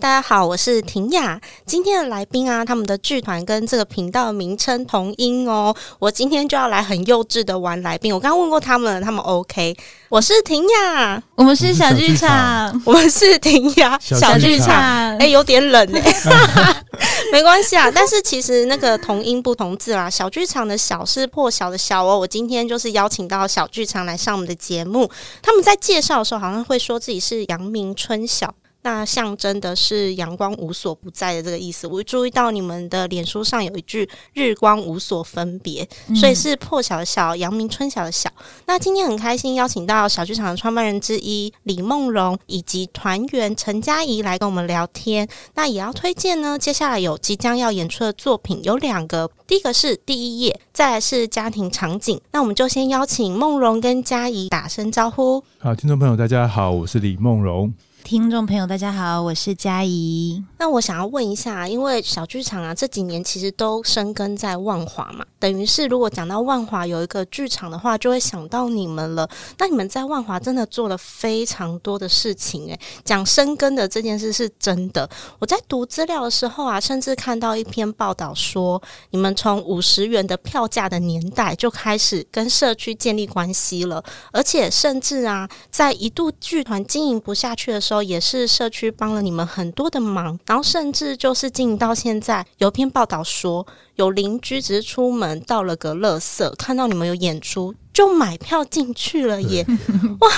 [0.00, 1.38] 嗨，大家好，我是婷雅。
[1.66, 5.74] 今天的来宾啊，他们的剧团跟这个频道名称同音哦。
[5.98, 8.12] 我今天就要来很幼稚的玩来宾。
[8.14, 9.76] 我刚刚问过他们，他们 OK。
[10.08, 14.74] 我是婷雅，我们是小剧场，我们是婷雅小剧场。
[14.74, 16.76] 哎、欸，有点冷哎、欸，
[17.30, 17.90] 没关系啊。
[17.90, 22.18] 但是其实那个同音不同字啦，小剧场的小是破晓的小哦。
[22.18, 25.10] 我今天就是邀请到小剧场来上我们的节目。
[25.42, 28.54] 他们在介绍的时候，好像会说自己是阳明春晓。
[28.82, 31.86] 那象征的是阳光无所不在的这个意思。
[31.86, 38.30] 我注意到你们的脸书上有一句“日光无所分别”，所以是破晓的晓，阳明春晓的晓。
[38.66, 45.28] 那今天很开心邀请到小剧场的创办人之一李梦荣以及团员陈佳怡来跟我们聊天。
[45.54, 52.20] 那也要推荐呢，接下来有即将要演出的作品有两个，第一个是第一页，再来是家庭场景。
[52.32, 55.42] 那我们就先邀请梦荣跟佳怡打声招呼。
[55.58, 57.72] 好，听众朋友大家好，我是李梦蓉。
[58.02, 60.42] 听众朋友，大家好，我是佳怡。
[60.58, 69.28] 那我想要问一下，因为小剧场啊这几年其实都生根在万华嘛，等于是如果讲到万华有一个剧场的话，就会想到你们了。
[69.58, 75.08] 那你们在万华真的做了非常多的事情，诶，讲生根的这件事是真的。
[75.38, 87.89] 我在读资料的时候啊，甚至看到一篇报道说，你们从五十元的票价的年代就开始跟社区建立关系了，而且甚至啊，在一度剧团经营不下去的时。
[87.90, 93.66] 时候也是社区帮了你们很多的忙，然后甚至就是经营到现在，有篇报道说，
[93.96, 99.66] 有邻居只是出门倒了个垃圾，看到你们有演出就买票进去了耶！
[100.20, 100.30] 哇，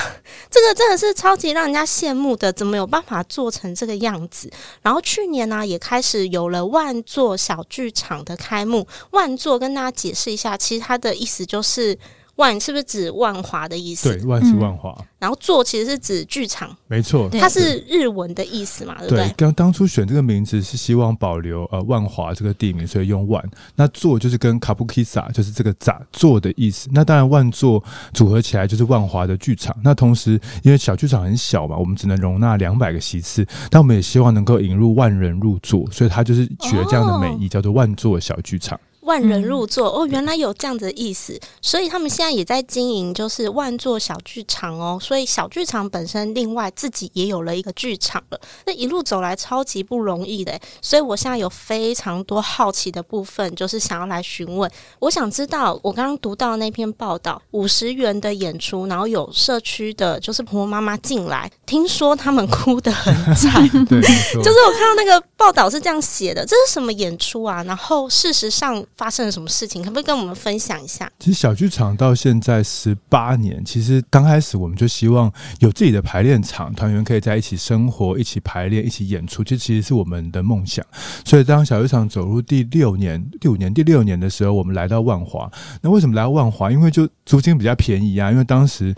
[0.51, 4.51] 这个真的是超级让人家羡慕的，怎么有办法做成这个样子？
[4.81, 8.89] 然后去年呢、啊，也开始有了万座小剧场的开幕。
[9.11, 11.99] 万座跟大家解释一下，其实它的意思就是。
[12.43, 14.13] 万是不是指万华的意思？
[14.13, 14.93] 对，万是万华。
[15.21, 19.33] 然后座其实是指剧场，没错，它是日文的意思嘛，对不对？
[19.37, 23.41] 刚当初选这个名字是希望保留呃万华这个地名，所以用万。
[23.77, 26.89] 那座就是跟卡布基萨就是这个咋座的意思。
[26.93, 27.81] 那当然万座
[28.13, 29.77] 组合起来就是万华的剧场。
[29.85, 30.33] 那同时
[30.65, 38.79] 因为小剧场很小嘛，我们只能容纳两百个席次，但我们也希望能够引入万人入座，所以它就是取了这样的美意，哦、叫做万座小剧场。
[39.03, 44.99] 万人入座哦，原来有这样子的意思，所以他们现在也在经营，就是万座小剧场哦。
[45.01, 48.41] 所以小剧场本身另外自己也有了一个剧场了。
[48.65, 54.71] 那一路走来超级不容易的，所以我现在有非常多好奇的部分，就是想要来询问。
[55.01, 67.65] 我想知道，我刚刚读到那篇报道，五十元的演出，然后有社区的，就是婆婆妈妈进来，听说他们哭得很 惨，对，就是我看到那个报道是这样写的，这是什么演出啊？
[67.65, 68.81] 然后事实上。
[68.97, 69.83] 发生了什么事情？
[69.83, 71.11] 可不可以跟我们分享一下？
[71.19, 80.85] 其实小剧场到现在十八年，其实刚开始我们就希望有自己的排练场，团员可以在一起生活、一起排练、一起演出，这其实是我们的梦想。
[81.25, 85.51] 所以当小剧场走入第六年、第五年、第六年的时候，我们来到万华。
[85.81, 86.71] 那为什么来到万华？
[86.71, 88.31] 因为就租金比较便宜啊。
[88.31, 88.95] 因为当时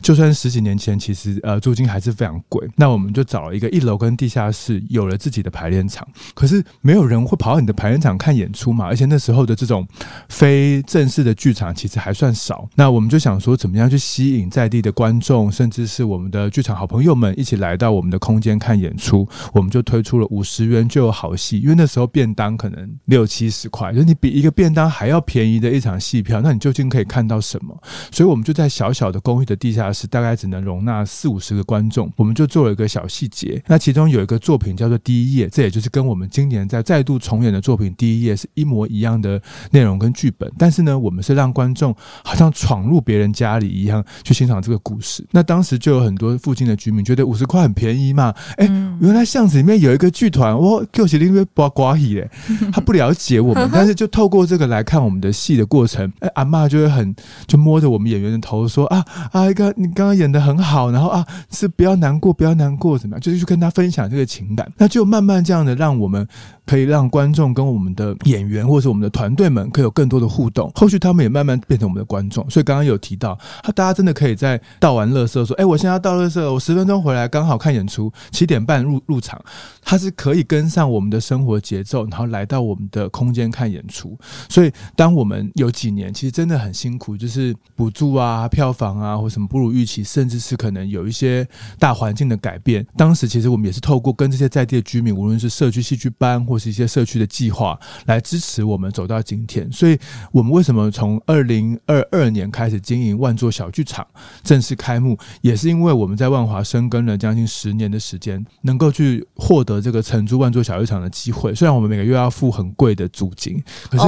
[0.00, 2.66] 就算十几年前，其实呃租金还是非常贵。
[2.76, 6.06] 那我们就找了一个一楼跟地下室，有了自己的排练场。
[6.34, 8.86] 可是没有人会跑到你的排练场看演出嘛？
[8.86, 9.86] 而且那时候的这种
[10.28, 12.68] 非正式的剧场其实还算少。
[12.74, 19.28] 那我们就想说，怎么样去吸引在地的观众，甚至是我们的剧场好朋友们一起来到我们的空间看演出？
[19.52, 27.76] 我们就推出了五十元就有好戏，因为那时候便当可能六七十块，就是你比一个便当还要便宜的一场戏票，那你究竟可以看到什么？
[28.12, 29.87] 所以我们就在小小的公寓的地下。
[29.92, 33.62] 是大概只能容纳四五十个观众，我们就做了一个小细节。
[33.66, 39.40] 那其中有一个作品叫做《第一页》，这也就是跟我们今年在再度重演的作品《第一页》是一模一样的
[39.70, 40.50] 内容跟剧本。
[40.58, 41.94] 但是呢，我们是让观众
[42.24, 45.24] 好像闯入别人家里一样去欣赏这个故事。
[45.30, 48.34] 那当时就有很多附近的居民觉得五十块很便宜嘛？
[48.56, 52.28] 哎、欸，原来巷子里面有一个剧团，哇，就是因为刮刮戏嘞，
[52.72, 57.14] 他不了解我们， 但是就透过这个来看我们的戏的过程，哎、欸，阿妈就会很
[57.46, 59.72] 就摸着我们演员的头说啊啊一个。
[59.78, 63.20] 你刚刚演得很好，然后啊，是不要难过，不要难过，怎么样？
[63.20, 66.26] 就是去跟他分享这个情感，那就慢慢这样的让我们
[66.66, 70.68] 可以让观众跟我们的演员或者是我们的团队们可以有更多的互动。
[70.74, 72.44] 后续他们也慢慢变成我们的观众。
[72.50, 79.40] 所以刚刚有提到，他大家真的可以在倒完垃圾说：“哎，我现在要倒垃圾，我十分钟回来刚好看演出，七点半入入场。”
[79.84, 84.18] 他是可以跟上我们的生活节奏，然后来到我们的空间看演出。
[84.48, 89.67] 所以当我们有几年其实真的很辛苦，就是补助啊、票房啊或什么不如。
[89.68, 91.46] 如预期，甚至是可能有一些
[91.78, 92.86] 大环境的改变。
[92.96, 99.70] 当时其实我们也是透过跟这些在地的居民，无论是社区戏剧班或是一些社区的计划，来支持我们走到今天。
[99.70, 99.98] 所以，
[100.32, 104.06] 我们为什么从二零二二年开始经营万座小剧场
[104.42, 111.54] 正式开幕，也是因为我们在万华深耕了将近十年的时间，能够去获得这个承租万座小剧场的机会。
[111.54, 114.04] 虽然我们每个月要付很贵的租金，可是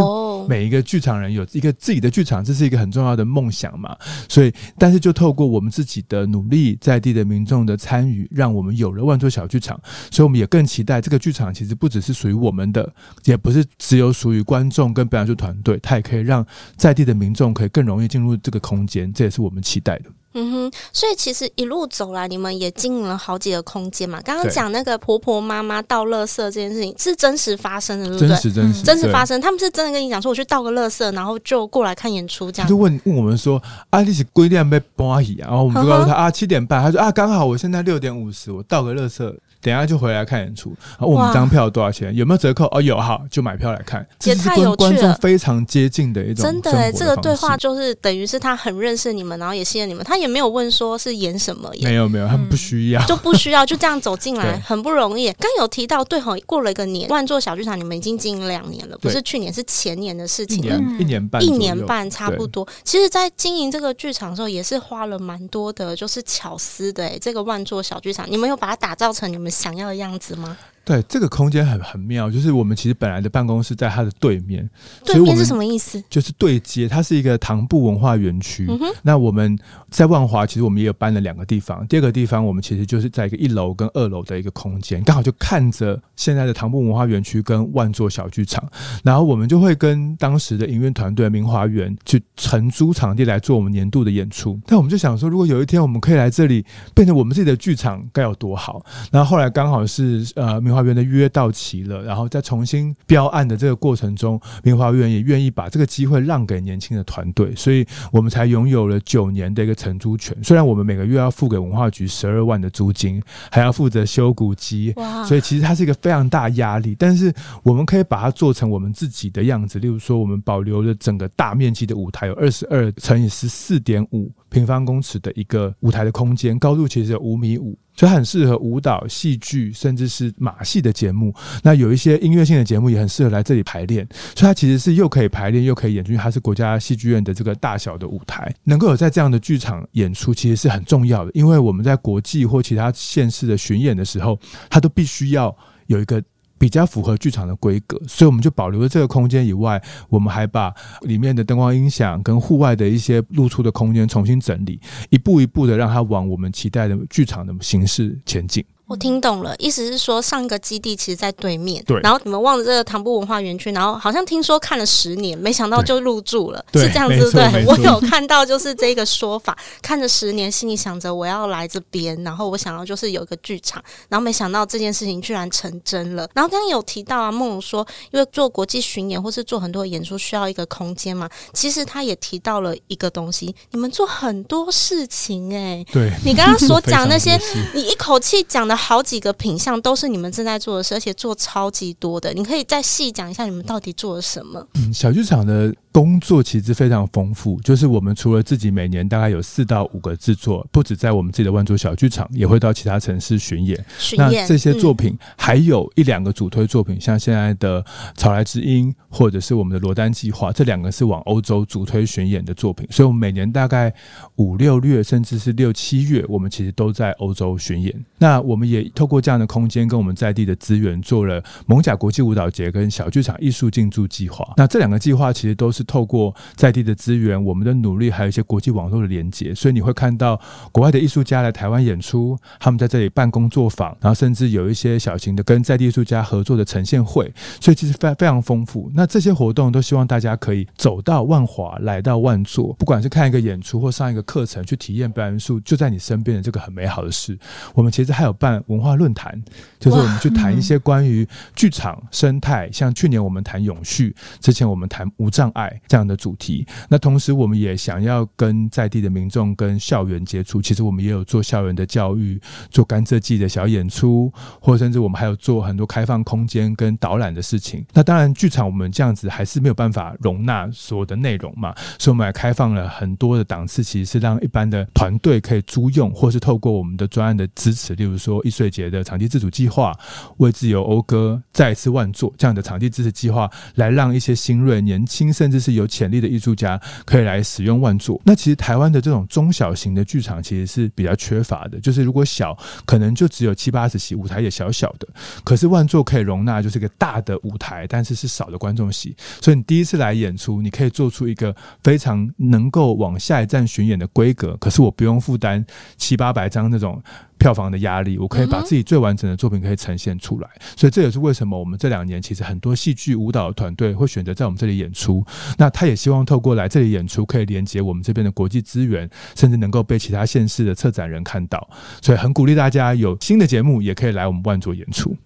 [0.48, 3.96] 每一个剧场人有一个自己的剧场，这是一个很重要的梦想嘛。
[4.28, 9.80] 所以，但是就透过我们自己的努力，在地的民众的参与，让我们有了万座小剧场。
[10.10, 12.92] 所以，我们也更期待这个剧场其实不只是属于我们的，
[13.24, 19.12] 也不是只有属于观众跟表演艺术团队，它也可以让在地的民众可以更容易进入这个空间。
[19.12, 20.10] 这也是我们期待的。
[20.32, 24.20] 嗯哼，所以其实一路走来，你们也经营了好几个空间嘛。
[24.22, 28.28] 刚刚讲那个婆婆妈妈倒垃圾这件事情是真实发生的，对不对？
[28.28, 32.68] 真实真实真实发生，他们是真的跟你讲说，我去倒个垃圾，然后就过来看演出，这样。
[32.68, 33.60] 就问问我们说，
[33.90, 35.48] 啊，你是几点被搬去啊？
[35.48, 36.80] 然后我们就告诉他啊，七点半。
[36.82, 39.36] 他说啊，刚好我现在六点五十，我倒个垃圾。
[39.60, 42.14] 等一下就回来看演出，啊我们张票多少钱？
[42.14, 42.66] 有没有折扣？
[42.72, 44.06] 哦，有，好，就买票来看。
[44.24, 55.30] 也太有趣了，观众非常接近的一种的真的哎，这个对话就是等于是他很认识你们，然后也信任你们，他也没有问说是演什么，没有没有，他们不需要，就不需要就这样走进来， 很不容易。
[55.32, 62.66] 刚有提到对吼，过了一个年，万座小剧场你们已经经营两年了，不是去年，是前年的事情了，一年半，一年半差不多。
[62.82, 67.04] 其实，在经营这个剧场的时候，也是花了蛮多的，就是巧思的。
[67.04, 70.56] 哎，这个万座小剧场，你们有把它打造成你们想要的样子吗？
[70.84, 74.68] 对，这个空间很很妙，就是我们其实本来的办公室在它的对面，
[75.04, 76.02] 对面是什么意思？
[76.08, 78.66] 就是对接，它是一个唐布文化园区。
[78.68, 79.56] 嗯、那我们
[79.88, 81.86] 在万华，其实我们也有搬了两个地方。
[81.86, 88.62] 第二个地方，我们其实就是在一个一楼跟二楼的一个空间，刚好就看着现在的唐布文化园区跟万座小剧场。
[89.04, 94.58] 然后我们就会跟当时的营运团队明华园去承租场地来做我们年度的演出。
[94.66, 98.84] 但我们就想说，如果有一天我们可以来这里变成我们自己的剧场，该有多好！
[99.12, 100.80] 然后后来刚好是呃明华。
[100.80, 110.34] 园的约到期了，然后在重新标案的这个过程中，明华园也愿意把这个机会让给年轻的团队，所以我们才拥有了九年的一个承租权。
[110.42, 114.94] 虽然我们每个月要付给文化局十二万的租金，还要负责修古迹，
[115.26, 116.96] 所以其实它是一个非常大压力。
[116.98, 117.30] 但是
[117.62, 127.78] 我们可以把它做成我们自己的样子，例如说，我们保留了整个大面积的舞台，有二十二乘以十四点五平方公尺的一个舞台的空间，高度其实有五米五。
[128.00, 131.34] 所以很适合舞蹈、戏剧，甚至是马戏的节目。
[131.62, 134.08] 那有一些音乐性的节目也很适合来这里排练。
[134.34, 136.10] 所以它其实是又可以排练，又可以演出。
[136.10, 141.30] 因为它是国家戏剧院的这个大小的舞台，能够有在这样的剧场演出，其实是很重要的。
[141.34, 145.54] 因为我们在国际或其他县市的巡演的时候，它都必须要
[145.88, 146.22] 有一个。
[146.60, 150.70] 比较符合剧场的规格，所以我们就保留了这个空间以外，我们还把
[151.00, 154.78] 里面的灯光音响跟户外的一些露出的空间重新整理，
[155.08, 158.62] 一步一步的让它往我们期待的剧场的形式前进。
[158.90, 162.00] 我听懂了，意思是说上一个基地其实在对面，对。
[162.00, 167.64] 然后你们望着这个唐布文化园区，然后好像听说看了十年，没想到就入住了，是这样子对？
[167.66, 176.28] 我有看到就是这个说法，看着十年，心里想着我要来这边，然后我想要就是有一个剧场，然后没想到这件事情居然成真了。
[176.34, 187.40] 然后刚刚有提到啊，梦龙说，因为做国际巡演或是做很多演出需要一个空间嘛，其实他也提到了一个东西，你们做很多事情哎、欸，对，你刚刚所 讲那些，
[187.72, 188.79] 你一口气讲的。
[188.80, 192.32] 好几个品相都是你们正在做的事，而且做超级多的。
[192.32, 194.66] 你可以再细讲一下，你们到底做了什么？
[194.74, 195.72] 嗯，小剧场的。
[195.92, 203.84] 工作其实非常丰富，就是我们除了自己每年大概有四到五个制作，不止在我们自己的万座小剧场，也会到其他城市巡演。
[203.98, 207.82] 巡演，那这些作品还有一两个主推作品，嗯、像现在的
[208.14, 212.86] 《草来之音》或者是我们的罗丹计划，这两个是往欧洲主推巡演的作品。
[212.88, 213.92] 所以，我们每年大概
[214.36, 217.92] 五六月，甚至是六七月，我们其实都在欧洲巡演。
[218.18, 224.46] 那我们也透过这样的空间，跟我们在地的资源，做了蒙甲国际舞蹈节跟小剧场艺术进驻计划。
[224.56, 225.79] 那这两个计划其实都是。
[225.84, 230.40] 透过在地的资源，我们的努力，还有一些国际网络的连接，所以你会看到
[230.72, 238.90] 国外的艺术家来台湾演出，他们在这里办工作坊，然后甚至有一些小型的跟在地艺术家合作的呈现会，所以其实非非常丰富。
[238.94, 247.38] 那这些活动都希望大家可以走到万华，来到万座，不管是看一个演出或上一个课程，去体验表演艺术，就在你身边的这个很美好的事。
[247.74, 249.40] 我们其实还有办文化论坛，
[249.78, 255.69] 就是我们去谈一些关于剧场生态，像去年我们谈永续，之前我们谈无障碍。
[255.88, 256.66] 这样的主题。
[256.88, 260.62] 那同时，我们也想要跟在地的民众跟校园接触。
[260.62, 267.84] 其实我们也有做校园的教育，做甘蔗季的小演出，或甚至我们还有做很多开放空间跟导览的事情。
[267.92, 279.96] 那当然，剧场我们这样子还是没有办法容纳所有的内容嘛，所以我们还开放了很多的档次，其实是让一般的团队可以租用，或是透过我们的专案的支持，例如说易碎节的场地自主计划，
[280.38, 288.20] 为自由讴歌再次万座这样的场地支持计划，来让一些新锐、年轻甚至是有潜力的艺术家可以来使用万座。
[288.24, 295.06] 那其实台湾的这种中小型的剧场其实是比较缺乏的，就是如果小，可能就只有七八十席，舞台也小小的。
[295.44, 299.14] 可是万座可以容纳就是一个大的舞台，但是是少的观众席。
[299.40, 304.56] 所以你第一次来演出，你可以做出一个非常能够往下一站巡演的规格。
[304.56, 305.64] 可是我不用负担
[305.96, 307.02] 七八百张那种。
[307.40, 315.24] 票房的压力，我可以把自己最完整的作品可以呈现出来，所以这也是为什么我们这两年其实很多戏剧舞蹈团队会选择在我们这里演出。
[315.56, 321.68] 那他也希望透过来这里演出，可以连接我们这边的国际资源，甚至能够被其他县市的策展人看到。
[322.02, 325.16] 所以很鼓励大家有新的节目也可以来我们万卓演出。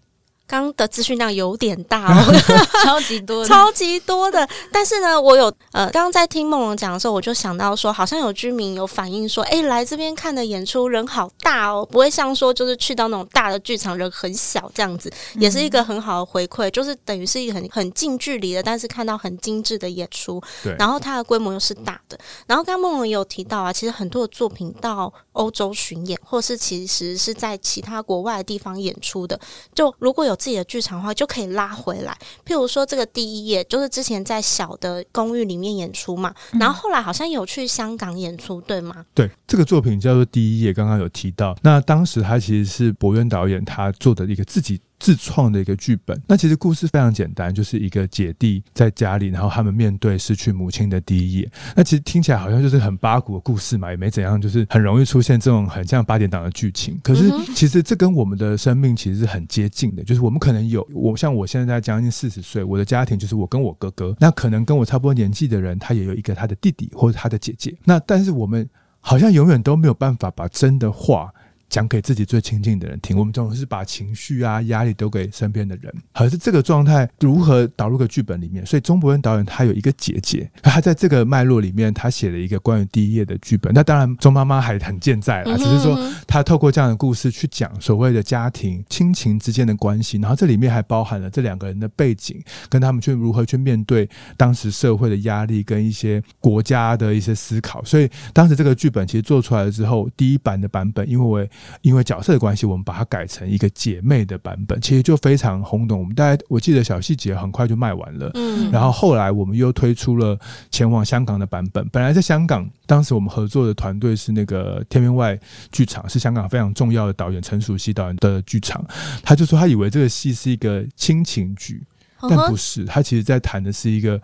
[0.47, 2.33] 刚的资讯量有点大哦，
[2.85, 4.47] 超级多，超级多的。
[4.71, 20.39] 但是呢，我有呃，刚刚在听梦龙讲的时候，我就想到说，好像有居民有反映说，哎，来这边看的演出人好大哦，不会像说就是去到那种大的剧场人很小这样子，也是一个很好的回馈，就是等于是一个很很近距离的，但是看到很精致的演出。
[20.63, 20.77] 对。
[20.79, 22.19] 然后它的规模又是大的。
[22.47, 29.41] 然后刚刚梦龙也有提到啊，其实很多的作品到欧洲巡演，或是其实是在其他国外的地方演出的，
[29.75, 30.35] 就如果有。
[30.45, 39.07] 自己的剧场的话就可以拉回来，譬如说这个第一页就是之前在小的公寓里面演出嘛，然后后来好像有去香港演出，对吗？
[39.15, 44.79] 对，这个作品叫做《第一页》，刚刚有提到，那当时他其实是博渊导演他做的一个自己。
[45.05, 51.53] 自创的一个剧本，那其实故事非常简单，就是一个姐弟在家里，然后他们面对失去母亲的第一页。
[51.77, 56.99] 那其实听起来好像就是很八股的故事嘛，也没怎样，就是很容易出现这种很像八点档的剧情。
[57.03, 67.77] 可是其实这跟我们的生命其实是很接近的，就是我们可能有我像我现在将近四十岁，我的家庭就是我跟我哥哥，那可能跟我差不多年纪的人，他也有一个他的弟弟或者他的姐姐。
[67.85, 68.67] 那但是我们
[69.01, 71.31] 好像永远都没有办法把真的话。
[71.69, 75.93] 讲给自己最亲近的人听，我们总是把情绪啊、压力都给身边的人。
[76.13, 78.65] 可是这个状态如何导入个剧本里面？
[78.65, 83.73] 所以钟伯恩导演他有一个姐姐，他在这个脉络里面，他写了一个关于第一页的剧本。
[83.75, 97.83] 那当然，钟妈妈还很健在啦，只是说他透过这样的故事去讲所谓的家庭亲情之间的关系，然后这里面还包含了这两个人的背景，跟他们去如何去面对当时社会的压力跟一些国家的一些思考。
[97.85, 101.45] 所以当时这个剧本其实做出来了之后，第一版的版本，因为我。
[101.83, 105.99] 因为角色的关系，我们把它改成一个姐妹的版本，其实就非常轰动。
[105.99, 110.39] 我们大概我记得小细节很快就卖完了，嗯，然后后来我们又推出了
[110.71, 111.89] 前往香港的版本。
[111.89, 115.39] 本来在香港，当时我们合作的团队是那个天边外
[115.71, 118.85] 剧场，是香港非常重要的导演陈淑熙导演的剧场。
[119.23, 121.83] 他就说他以为这个戏是一个亲情剧。
[122.21, 124.21] 但不是，他其实在谈的是一个，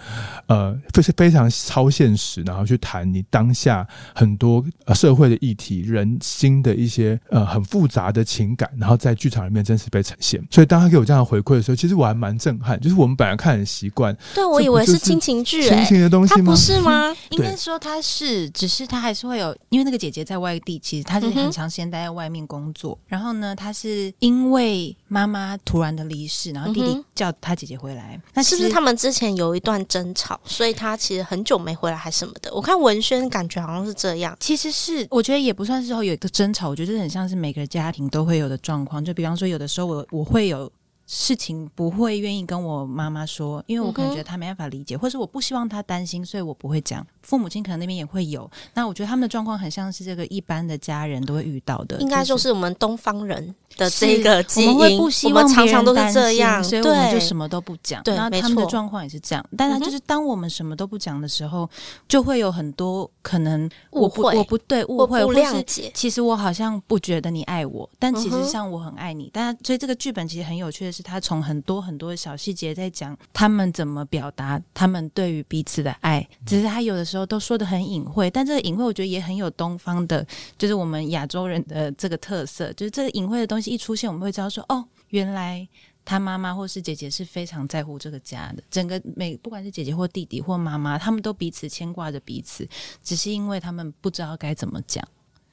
[0.46, 10.42] 呃，非非常超现实，然后去谈你当下很多呃社会的议题、人心的一些呃很复杂的情感，然后在剧场里面真实被呈现。
[10.50, 12.80] 所以当他给我这样的回馈的时候，其实我还蛮震撼。
[12.80, 16.44] 就是我们本来看很习惯，对，我以为是亲情剧，亲情的东西吗？
[16.46, 17.10] 他不是吗？
[17.10, 22.98] 嗯、 应该说他是，只是他还是会有，因为那个姐姐在外地，其实她是很长时间待在外面工作。
[23.02, 28.68] 嗯、然后呢，她是因为妈妈突然的离世，然后弟弟叫他姐姐回来，嗯、那是不是？
[28.68, 32.52] 他们之前有一段争吵，所以他其实很久没回来，还什么的。
[32.54, 39.02] 我看文轩感觉好像是这样，其实是我觉得也不算是说有一个争吵，我觉得很像是每个家庭都会有的状况。
[39.02, 40.70] 就比方说，有的时候我我会有。
[41.12, 47.04] 事情不会愿意跟我妈妈说，因为我可能觉得她没办法理解，或是我不希望她担心，所以我不会讲。
[47.20, 58.02] 父母亲可能那边也会有，那我觉得他们的状况很像是这个一般的家人都会遇到的，应该就是我们东方人的这个基因，我们会不希望常常都是这样，所以我们就什么都不讲。
[58.04, 61.68] 对，那他们的状况也是这样，但是就是当我们什么都不讲的时候，
[62.08, 65.90] 就会有很多可能我会我不对误会不谅解。
[65.92, 69.28] 其实我好像不觉得你爱我，但其实像我很爱你。
[69.32, 71.80] 但所以这个剧本其实很有趣的是，他从很多。
[71.80, 80.24] 很多小细节在讲他们怎么表达他们对于彼此的爱，只是他有的时候都说的很隐晦，但这个隐晦我觉得也很有东方的，
[80.58, 85.66] 就是我们亚洲人的这个特色，就是这个隐晦的东西一出现，我们会知道说，哦，原来
[86.04, 92.68] 他妈妈或是姐姐是非常在乎这个家的，整个每不管是姐姐或弟弟或妈妈，他们都彼此牵挂着彼此，
[93.02, 95.02] 只是因为他们不知道该怎么讲。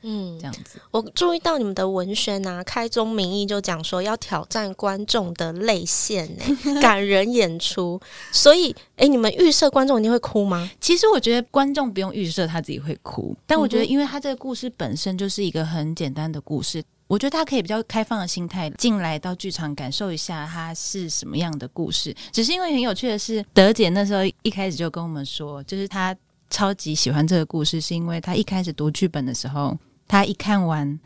[0.01, 0.79] 嗯，这样子。
[0.91, 7.99] 我注意到你们的文宣啊，开宗明义就讲说要挑战观众的泪腺，哎， 感人演出。
[8.31, 10.69] 所以，哎、欸，你们预设观众一定会哭吗？
[10.79, 16.83] 其实我觉得观众不用预设他自己会哭，但我觉得，因为他这个故事本身就是一个很简单的故事。
[17.07, 22.13] 我觉得他可以比较开放的心态进来到剧场感受一下它是什么样的故事。
[22.33, 26.13] 只是因为很有趣的是，德姐那时候一开始就跟我们说，就是她
[26.49, 29.77] 超级喜欢这个故事，是因为他一开始读剧本的时候，
[30.07, 30.99] 他一看完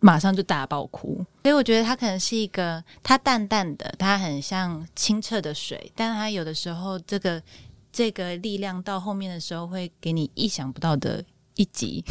[0.00, 1.24] 马上就大爆哭。
[1.42, 7.42] 所以我觉得他可能是一个，他淡淡的，他很像清澈的水，但他有的时候这个
[7.92, 11.24] 这个力量到后面的时候会给你意想不到的。
[11.56, 12.02] 一集，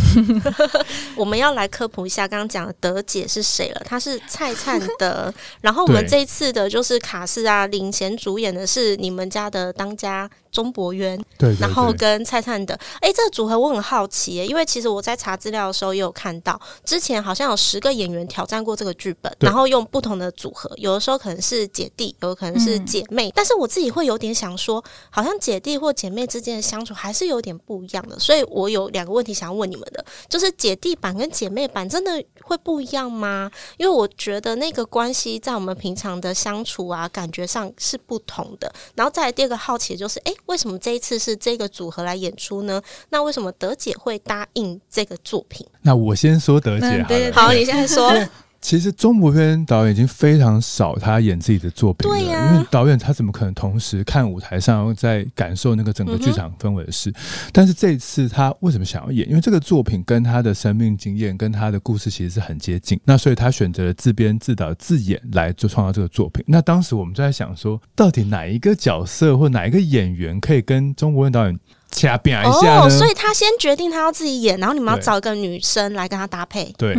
[1.15, 3.81] 我们要来科普一下，刚刚讲的德姐是谁了？
[3.83, 5.33] 她是蔡灿德。
[5.61, 10.29] 然后我们这一次的就是卡斯啊，领衔主演的是你们家的当家。
[10.51, 33.49] 钟博渊，对，对，对，然后跟蔡灿的，哎，这个组合我很好奇耶，因为其实我在查资料的时候也有看到，之前好像有十个演员挑战过这个剧本，然后用不同的组合，有的时候可能是姐弟，有的可能是姐妹，嗯，但是我自己会有点想说，好像姐弟或姐妹之间的相处还是有点不一样的，所以我有两个问题想要问你们的，就是姐弟版跟姐妹版真的会不一样吗？
[33.77, 38.71] 因为我觉得那个关系在我们平常的相处啊，感觉上是不同的。
[38.95, 40.33] 然后再来第二个好奇的就是，哎。
[40.45, 42.81] 为什么这一次是这个组合来演出呢？
[43.09, 45.65] 那为什么德姐会答应这个作品？
[45.81, 48.13] 那我先说德姐好了，嗯、对对对好，你现在说。
[48.61, 57.09] 其实钟博渊导演已经非常少他演自己的作品了，对啊、因为导演他怎么可能同时看舞台上在感受那个整个剧场氛围的事？
[57.09, 57.15] 嗯、
[57.53, 59.27] 但是这一次他为什么想要演？
[59.29, 66.43] 因为这个作品跟他的生命经验、跟他的故事其实是很接近，那所以他选择了自编自导自演来做创造这个作品。
[66.47, 71.57] 那当时我们就在想说，到底哪一个角色或哪一个演员可以跟钟博渊导演？
[71.91, 76.73] 掐变一下哦，所以他先决定他要自己演，然后你们要找一个女生来跟他搭配。
[76.77, 76.93] 对，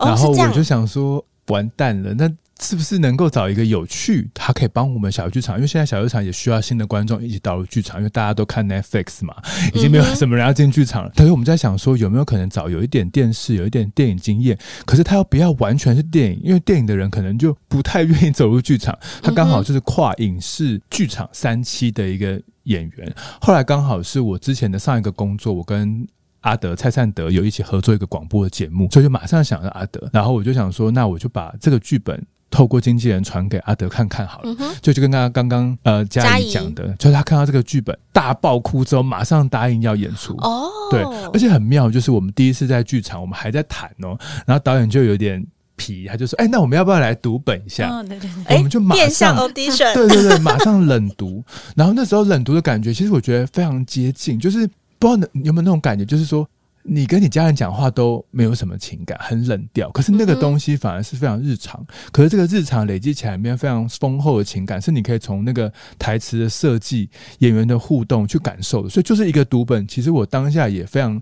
[0.00, 2.28] 然后我就想说，完蛋了，那
[2.62, 5.56] 是不是能够找一个有趣，他可以帮我们小剧场？
[5.56, 9.34] 因为现在小剧场也需要新的观众一起导入剧场，因为大家都看 Netflix 嘛，
[9.74, 11.10] 已经没有什么人要进剧场了。
[11.14, 18.96] 但是我们在想说，有没有可能找有一点电视、有一点电影经验，可是他又不要完全是电影，因为电影的人可能就不太愿意走入剧场。
[19.20, 22.40] 他刚好就是跨影视剧场三期的一个。
[22.66, 26.06] 演员，后来刚好是我之前的上一个工作，我跟
[26.42, 45.44] 阿德蔡善德有一起合作一个广播的节目，所以就马上想到阿德，然后我就想说，那我就把这个剧本透过经纪人传给阿德看看好了，嗯、就就跟他刚刚呃佳怡讲的，就是他看到这个剧本大爆哭之后，马上答应要演出哦，对，而且很妙，就是我们第一次在剧场，我们还在谈哦，然后导演就有点。
[45.74, 51.42] 皮，他就说：“哎、欸，那我们要不要来读本一下？”哦、对对对，我们就马上 audition，对对对，马上冷读。
[51.74, 56.46] 然后那时候冷读的感觉，其实我觉得非常接近，就是不知道你有没有那种感觉，就是说
[56.82, 59.90] 你跟你家人讲话都没有什么情感，很冷调。
[59.90, 61.80] 可是那个东西反而是非常日常。
[61.80, 68.88] 嗯、可是这个日常累积起来，里面非常丰厚的情感，是你可以从那个台词的设计、演员的互动去感受的。
[68.88, 71.20] 所以就是一个读本，其实我当下也非常。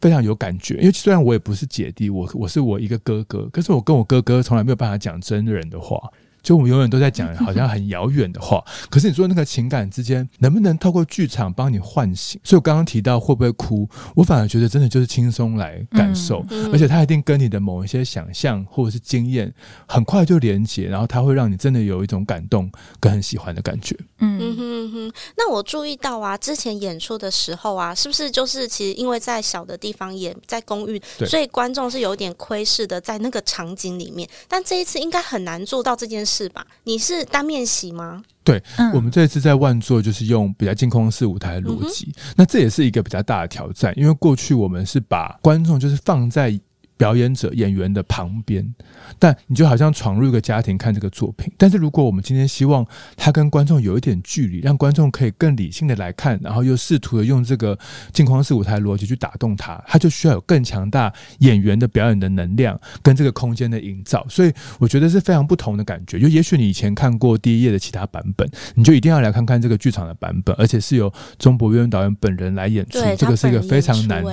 [0.00, 6.00] 非常有感觉，因为虽然我也不是姐弟，我我是我一个哥哥，可是我跟我哥哥从来没有办法讲真人的话。
[6.42, 12.40] 就我们永远都在讲好像很遥远的话， 可是你说那个情感之间能不能透过剧场帮你唤醒？
[12.44, 19.52] 所以我刚刚提到会不会哭，我反而觉得真的就是轻松来感受，嗯、而且它一定跟你的某一些想象或者是经验
[19.86, 22.70] 很快就连接，然后它会让你真的有一种感动
[23.00, 23.96] 跟很喜欢的感觉。
[24.20, 25.12] 嗯哼嗯哼。
[25.36, 36.27] 那我注意到啊，之前演出的时候啊，是不是就是其实因为在小的地方演，在公寓，对所以观众是有点窥视的在那个场景里面，但这一次应该很难做到这件事。
[36.28, 36.66] 是吧？
[36.84, 38.22] 你是单面洗吗？
[38.44, 46.58] 对，嗯、我们这次在万座就是用比较净空式舞台的逻辑，嗯、那这也是一个比较大的挑战，因为过去我们是把观众就是放在。
[46.98, 48.74] 表演者演员的旁边，
[49.20, 51.50] 但你就好像闯入一个家庭看这个作品。
[51.56, 52.84] 但是如果我们今天希望
[53.16, 57.78] 他跟观众有一点距离，让观众可以更理性的来看，然后又试图的用这个
[58.12, 64.26] 镜框式舞台逻辑去打动他，他就需要有更强大演员的表演的能量跟这个空间的营造。
[64.28, 66.18] 所以我觉得是非常不同的感觉。
[66.18, 74.24] 就也许你以前看过第一页的其他版本，你就一定要来看看这个剧场的版本，而且是由钟博渊导演本人来演出，这个是一个非常难。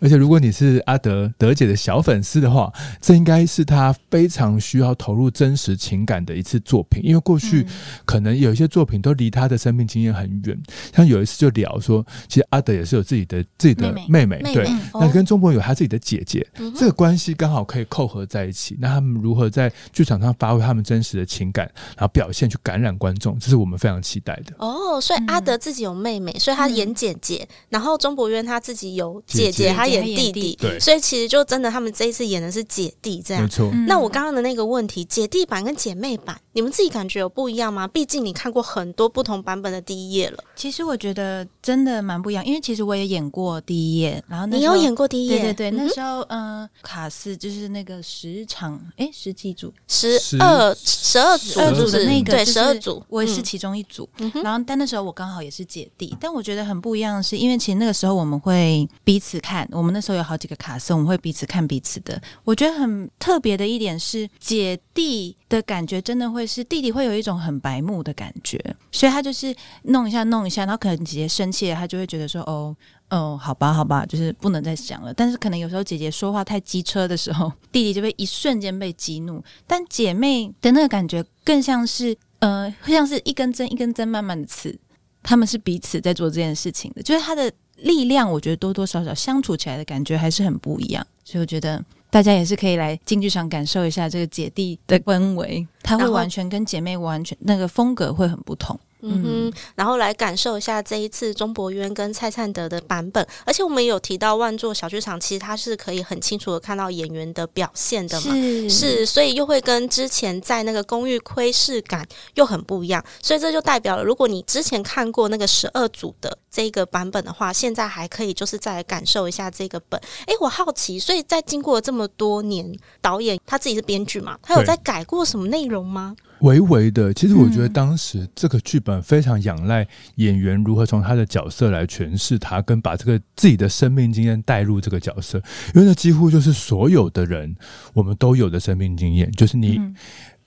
[0.00, 2.13] 而且如果你是阿德德姐的小粉。
[2.14, 7.66] 粉丝的话，这应该是他非常需要投入真实情感的一次作品，因为过去
[8.04, 10.56] 可能有一些作品都离他的生命经验很远。
[10.94, 16.46] 像有一次就聊说，其实阿德也是有自己的自己的妹妹，对，那跟钟博有他自己的姐姐，
[16.76, 18.76] 这个关系刚好可以扣合在一起。
[18.78, 24.54] 那他们如何在剧场上发挥他们真实的情感，然后表现去感染观众，这是我们非常期待的。
[24.58, 32.03] 哦，所以阿德自己有妹妹，所以他演姐姐，然后钟博渊他自己有姐姐，他演弟弟，对，所以其实就真的他们这。
[32.04, 33.70] 这一次演的是姐弟，这样没错。
[33.86, 37.86] 那我刚刚的那个问题，姐弟版跟姐妹版，你们自己感觉有不一样吗？
[37.88, 40.42] 毕竟你看过很多不同版本的第一页了。
[40.54, 45.40] 其实我觉得真的蛮不一样，因为其实我也演过第一页，然后你有演过第一页？
[45.40, 54.08] 对对对，那时候嗯、呃，卡斯就是那个十场，哎，十几组，十二十二组，十二组的那个，对，十二组，我也是其中一组。
[54.18, 62.20] 嗯、然后但那时候我刚好也是姐弟，但我觉得很不一样的是，因为其实那个时候我们会彼此看，我们那时候有好几个卡司，我们会彼此看彼此的。
[62.44, 68.58] 我觉得很特别的一点是，姐弟的感觉真的会是弟弟会有一种很白目的感觉，
[68.90, 72.76] 所以他就是弄一下弄一下，然后可能姐姐生气了，他就会觉得说哦
[73.10, 75.14] 哦，好吧好吧，就是不能再讲了。
[75.14, 79.42] 但是可能有时候姐姐说话太机车的时候，弟弟就会一瞬间被激怒。
[79.66, 84.76] 但姐妹的那个感觉更像是呃，像是一根针一根针慢慢的刺，
[85.22, 91.84] 他们是彼此在做这件事情的，就是他的力量，我觉得多多少少相处起来的感觉还是很不一样，所以我觉得。
[92.14, 98.78] 大家也是可以来进剧场感受一下这个姐弟的氛围，它会完全跟姐妹完全那个风格会很不同。
[99.04, 120.00] 嗯哼，然后来感受一下这一次钟博渊跟蔡灿德的版本，而且我们有提到万座小剧场，其实它是可以很清楚的看到演员的表现的嘛，是，是，所以又会跟之前在那个公寓窥视感又很不一样，所以这就代表了，如果你之前看过那个十二组的这个版本的话，现在还可以就是再来感受一下这个本。
[120.26, 126.16] 哎，我好奇，所以在经过这么多年，导演他自己是编剧嘛，他有在改过什么内容吗？
[126.44, 135.38] 微微的，其实我觉得当时这个剧本非常仰赖演员如何从他的角色来诠释他，跟把这个自己的生命经验带入这个角色，
[135.74, 137.56] 因为那几乎就是所有的人
[137.94, 139.80] 我们都有的生命经验，就是你。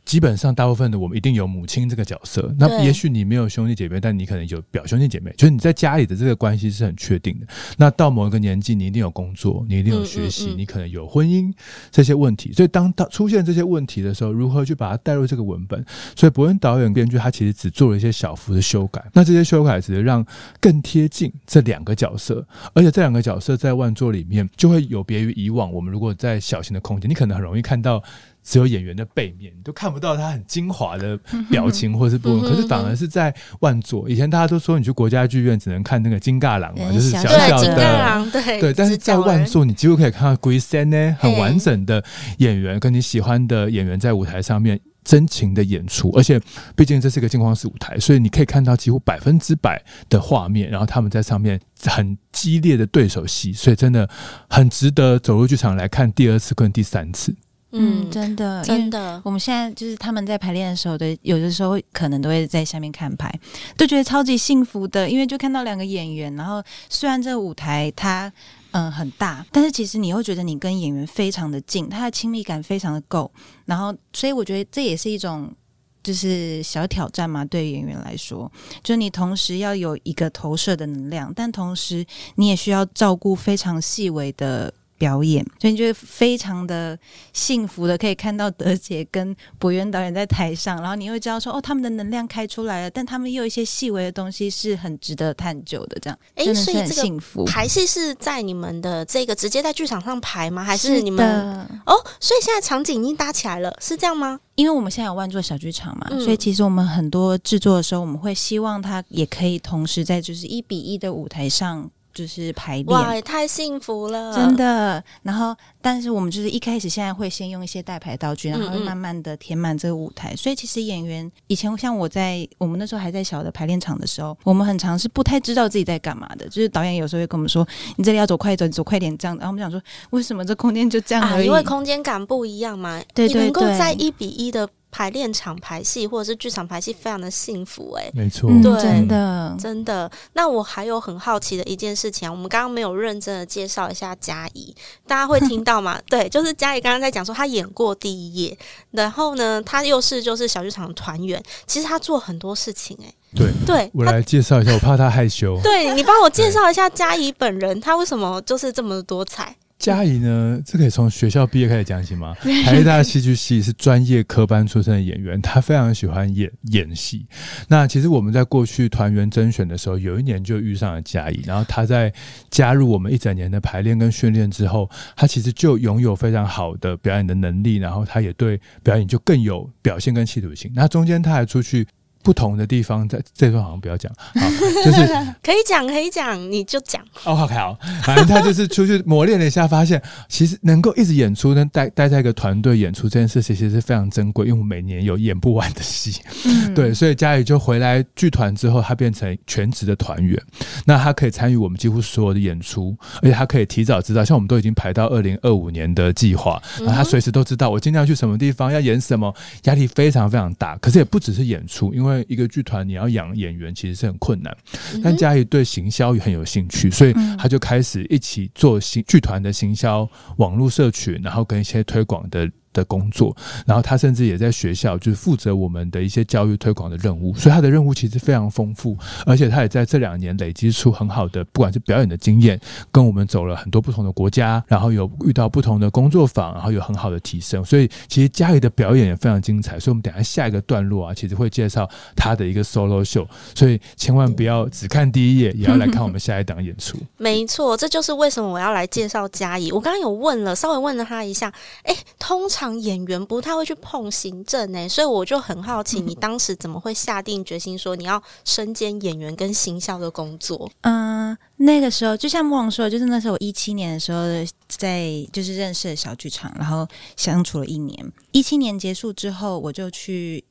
[0.07, 2.49] 基本上，大部分的我们一定有母亲这个角色。
[2.57, 5.33] 那也许你没有兄弟姐妹，但你可能有表兄弟姐妹。
[5.35, 7.45] 就是你在家里的这个关系是很确定的。
[7.75, 11.53] 那到某一个年纪，你一定有工作，你一定有学习，你可能有婚姻
[11.91, 12.53] 这些问题。
[12.53, 15.83] 所以，当他出现这些问题的时候，如何去把它带入这个文本？
[16.15, 19.03] 所以，伯恩导演、编剧他其实只做了一些小幅的修改。
[19.11, 20.25] 那这些修改只是让
[20.61, 25.69] 更贴近这两个角色，而且这两个角色在万座里面就会有别于以往。
[25.69, 28.01] 我们如果在小型的空间，你可能很容易看到。
[28.47, 32.49] 只有演员的背面，你都看不到他很精华的表情或是部分。
[32.49, 38.73] 可是反而是在万座，以前大家都说你去国家剧院只能看那个金尬郎嘛，就是小小的，对对。
[38.73, 42.01] 但是在万座，你几乎可以看到规身呢很完整的
[42.37, 46.09] 演员，跟你喜欢的演员在舞台上面真情的演出。
[46.11, 46.39] 而且
[46.73, 54.09] 毕竟这是一个镜框式舞台，所以你可以看到几乎百分之百的画面，然后他们在上面很激烈的对手戏，所以真的
[54.49, 57.35] 很值得走入剧场来看第二次跟第三次。
[57.71, 59.21] 嗯，真的，真的。
[59.25, 63.29] 我们现在就是他们在排练的时候，对，有的时候可能都会在下面看牌，
[63.75, 66.33] 都觉得超级幸福的，因为就看到两个演员。
[66.35, 68.31] 然后虽然这个舞台它
[68.71, 73.29] 嗯很大，但是其实你会觉得你跟演员非常的近，他的亲密感非常的够。
[73.65, 75.53] 然后，所以我觉得这也是一种
[76.01, 78.49] 就是小挑战嘛，对于演员来说，
[78.81, 84.73] 就你同时要有一个投射的能量，但同时你也需要照顾非常细微的。
[84.97, 86.97] 表演，所以你觉得非常的
[87.33, 97.45] 幸福的，可以看到德姐跟博渊导演在台上，然后你会知道说，哦，他们的能量开出来了，但他们又有一些细微的东西是很值得探究的，这样，哎，真的是很幸福。
[97.45, 100.63] 排戏是在你们的这个直接在剧场上排吗？
[100.63, 101.65] 还是你们？
[101.85, 104.39] 哦，所以现在场景已经搭起来了，是这样吗？
[104.55, 111.89] 因为我们现在有万座小剧场嘛，嗯、所以其实我们很多制作的时候，我们会希望它也可以同时在就是一比一的舞台上。
[112.17, 115.03] 就是排练，哇，也太幸福了，真的。
[115.21, 120.31] 然后，但是我们就是一开始现在会先用一些代排道具，然后慢慢的填满这个舞台。
[120.31, 126.47] 嗯嗯，所以，其实演员以前像我在我们那时候还在小的排练场的时候，我们很常是不太知道自己在干嘛的。
[126.47, 129.37] 就是导演有时候会跟我们说：“你这里要走快一点，走快点。”这样。
[129.37, 132.99] 然后我们想说：“为什么这空间就这样而已？”啊，因为空间感不一样嘛。
[133.13, 134.67] 对对对，你能够在一比一的。
[134.97, 140.09] 排练场排戏或者是剧场排戏，非常的幸福哎、欸，没错，对，真的真的。
[140.33, 146.01] 那我还有很好奇的一件事情啊，我们刚刚没有认真的介绍一下佳怡，大家会听到吗？
[146.09, 148.57] 对，就是佳怡刚刚在讲说她演过第一页，
[148.89, 159.55] 然后呢，她又是就是小剧场团员，其实她做很多事情哎、欸，对对，我来介绍一下，我怕她害羞，对，你帮我介绍一下佳怡本人，她为什么就是这么多彩？
[159.79, 162.33] 佳怡呢，这可以从学校毕业开始讲起吗？
[162.65, 167.25] 台大戏剧系是专业科班出身的演员，他非常喜欢演演戏。
[167.67, 172.11] 那其实我们在过去团员甄选的时候，有一年就遇上了嘉怡，然后他在
[172.49, 180.71] 加入我们一整年的排练跟训练之后，他其实就拥有非常好的表演的能力，然后他也对表演就更有表现跟企图心。
[180.73, 181.87] 那中间他还出去
[182.23, 184.49] 不同的地方，在这段好像不要讲， 好，
[184.83, 185.07] 就是
[185.41, 187.01] 可以讲，可以讲，你就讲。
[187.23, 200.41] 哦，OK，好，反正他就是出去磨练了一下，发现其实能够一直演出，能待待在一个团队演出这件事，其实是非常珍贵，因为我每年有演不完的戏，嗯、对，所以家里就回来剧团之后，他变成全职的团员，
[200.85, 210.77] 那他可以参与我们几乎所有的演出，而且他可以提早知道，像我们都已经排到二零二五年的计划，然后他随时都知道我今天要去什么地方，要演什么，压力非常非常大。
[210.77, 214.55] 可是也不只是演出，因为一个剧团你要养演员其实是很困难，
[215.03, 222.49] 但嘉怡对行销也很有兴趣，所以他就开始一起做行剧团的行销、网络社群，然后跟一些推广的。
[222.77, 223.35] 的工作，
[223.65, 232.59] 然后他甚至也在学校，就是负责我们的一些教育推广的任务，所以他的任务其实非常丰富，而且他也在这两年累积出很好的，不管是表演的经验，
[232.91, 246.95] 跟我们走了很多不同的国家，然后有遇到不同的工作坊，然后有很好的提升，所以其实家里的表演也非常精彩，所以我们等下下一个段落啊，其实会介绍他的一个 solo show，所以千万不要只看第一页，也要来看我们下一档演出。
[247.17, 249.71] 没错，这就是为什么我要来介绍嘉怡。
[249.71, 251.51] 我刚刚有问了，稍微问了他一下，
[251.83, 252.66] 哎，通常。
[252.79, 260.69] 演员不太会去碰行政呢、欸，所以我就很好奇，你当时怎么会下定决心说你要身兼演员跟行销的工作？
[260.81, 264.23] 嗯、呃，那个时候就像莫王说的，就是那时候我一七年的时候
[264.67, 268.11] 在就是认识了小剧场，然后相处了一年。
[268.31, 270.43] 一七年结束之后，我就去。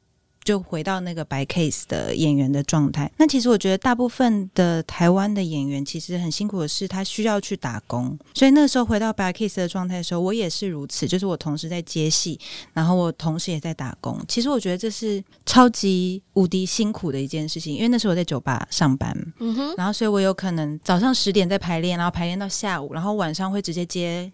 [0.46, 3.11] 就回到那个白 case 的演员的状态。
[3.16, 8.16] 那其实我觉得大部分的台湾的演员其实很辛苦的是，他需要去打工。
[8.32, 11.09] 所以那时候回到白 case 的状态的时候，我也是如此。
[11.09, 12.38] 就是我同时在接戏，
[12.72, 14.18] 然后我同时也在打工。
[14.28, 24.30] 其实我觉得这是超级无敌辛苦的一件事情，因为那时候我在酒吧上班，嗯哼，然后所以我有可能早上十点在排练，然后排练到下午，然后晚上会直接接。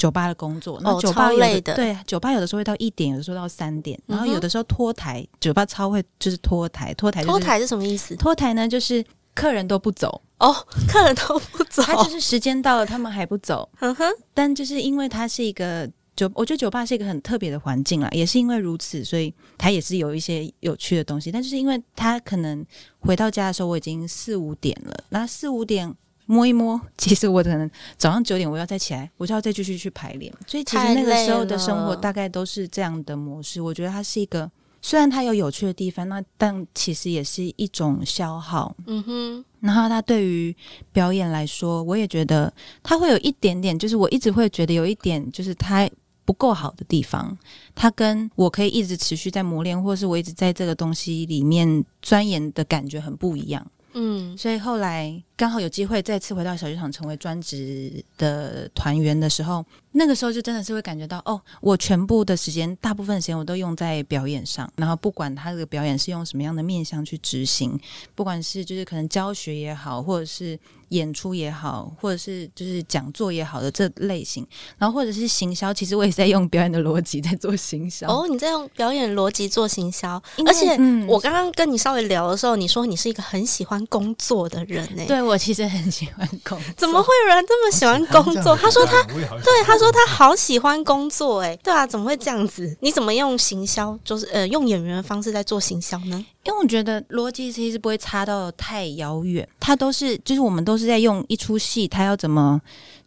[0.00, 8.16] 酒吧的工作，那酒吧有的、哦、累的，对，酒吧有的时候会到一点，有的时候到三点，然后有的时候拖台，酒吧超会就是拖台，拖台、就是、拖台是什么意思？
[8.16, 10.56] 拖台呢，就是客人都不走哦，
[10.88, 13.68] 客人都不走，他就是时间到了，他们还不走。
[13.80, 15.86] 嗯哼，但就是因为它是一个
[16.16, 21.30] 酒，我觉得酒吧是一个很特别的环境啦，也是因为如此，所以它也是有一些有趣的东西。
[21.30, 22.64] 但就是因为他可能
[23.00, 25.94] 回到家的时候，我已经四五点了，那四五点。
[26.30, 30.32] 摸一摸， 其实我可能早上九点我要再起来，我就要再继续去排练。
[30.46, 33.60] 所以其实那个时候的生活大概都是这样的模式。
[33.60, 34.48] 我觉得它是一个，
[34.80, 38.72] 虽然它有有趣的地方，那但其实也是一种消耗。
[38.86, 39.44] 嗯哼。
[39.58, 40.54] 然后它对于
[40.92, 45.90] 表演来说，我也觉得它会有一点点，就是我一直会觉得有一点，就是它
[46.24, 47.36] 不够好的地方。
[47.74, 53.66] 它跟我可以一直持续在磨练，或是我一直在这个东西里面钻研的感觉很不一样。
[53.92, 67.78] 嗯，所以后来刚好有机会再次回到小剧场成为专职的团员的时候，那个时候就真的是会感觉到，哦，我全部的时间，大部分时间我都用在表演上，然后不管他这个表演是用什么样的面向去执行，
[68.14, 70.58] 不管是就是可能教学也好，或者是
[70.90, 74.46] 演出也好，或者是就是讲座也好的这类型，
[74.78, 78.08] 然后或者是行销，其实我也是在用表演的逻辑在做行销。
[78.08, 80.76] 哦，你在用表演逻辑做行销，而且
[81.06, 85.04] 我刚刚跟你稍微聊的时候，你说你是一个很喜欢工作的人呢？
[85.06, 88.54] 对，我其实很喜欢工作，怎么会有人这么喜欢工作？
[88.60, 92.76] 他说他对他说他好喜欢工作，哎，对啊，怎么会这样子？
[92.80, 96.22] 你怎么用行销，就是呃用演员的方式在做行销呢？
[96.44, 102.60] 因为我觉得逻辑其实不会差到太遥远，它都是就是我们都是在用一出戏，他要怎么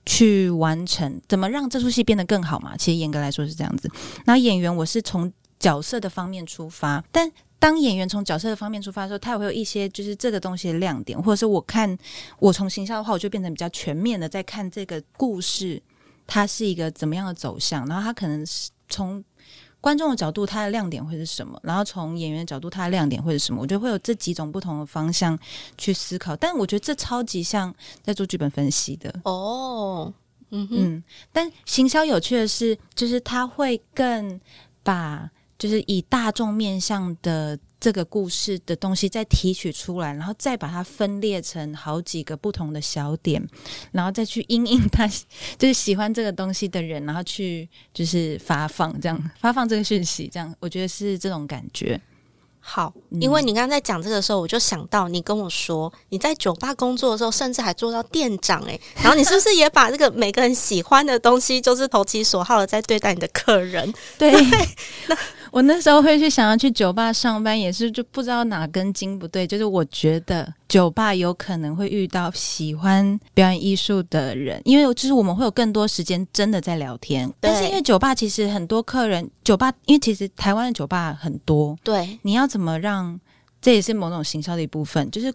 [0.03, 2.75] 去完成，怎么让这出戏变得更好嘛？
[2.75, 3.87] 其实严格来说是这样子。
[4.25, 11.95] 那演员我是从角色的方面出发，但当演员从角色的方面出发的时候，他也会有一些就是这个东西的亮点，或者是我看
[12.39, 15.81] 我从行销的话，我就变成比较全面的在看这个故事，
[16.27, 19.23] 它是一个怎么样的走向，然后它可能是从。
[19.81, 21.59] 观众的角度，它的亮点会是什么？
[21.61, 23.59] 然后从演员的角度，它的亮点会是什么？
[23.59, 25.37] 我觉得会有这几种不同的方向
[25.77, 26.33] 去思考。
[26.37, 30.13] 但我觉得这超级像在做剧本分析的哦。
[30.51, 34.39] 嗯哼嗯，但行销有趣的是，就是他会更
[34.83, 37.59] 把，就是以大众面向的。
[37.83, 43.45] 这个故事的东西再提取出来，然后再把它分裂成好几个不同的小点，
[43.91, 45.05] 然后再去因应他
[45.57, 51.99] 就是喜欢这个东西的人，然后去就是发放这样发放这个讯息，这样我觉得是这种感觉。
[52.61, 63.93] 好，因为你刚刚在讲这个时候，我就想到你跟我说你在酒吧工作的时候，甚至还做到店长诶、欸，然后你是不是也把这个每个人喜欢的东西，就是投其所好的在对待你的客人？
[64.17, 64.31] 对，
[65.09, 65.17] 那。
[65.53, 69.45] 我那时候会去想要去酒吧上班，也是就不知道哪根筋不对。
[69.45, 77.31] 就是我觉得酒吧有可能会遇到喜欢表演艺术的人，因为就是我们会有更多时间真的在聊天。
[77.39, 83.19] 但是因为酒吧其实很多客人，酒吧因为其实台湾的酒吧很多，对，你要怎么让
[83.61, 85.31] 这也是某种行销的一部分，就是。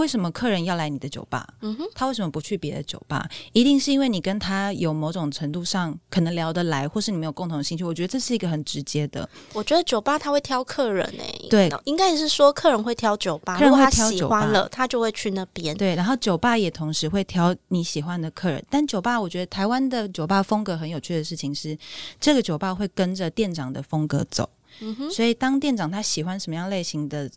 [0.00, 1.46] 为什么客人要来你的酒吧？
[1.60, 3.28] 嗯哼，他为什么不去别的酒吧？
[3.52, 7.84] 一定是因为你跟他有某种程度上可能聊得来，或是你们有共同的兴趣。
[7.84, 9.28] 我觉得这是一个很直接的。
[9.52, 15.76] 我觉得酒吧他会挑客人诶、欸，对，应该是说客人会挑酒吧，客人会挑酒吧，如果他喜欢了，他就会去那边。
[15.76, 18.64] 对，然后酒吧也同时会挑你喜欢的客人。
[18.70, 21.76] 但酒吧，我觉得台湾的酒吧风格很有趣的事情是，
[22.18, 24.48] 这个酒吧会跟着店长的风格走。
[24.80, 27.30] 嗯哼，所以当店长他喜欢什么样类型的。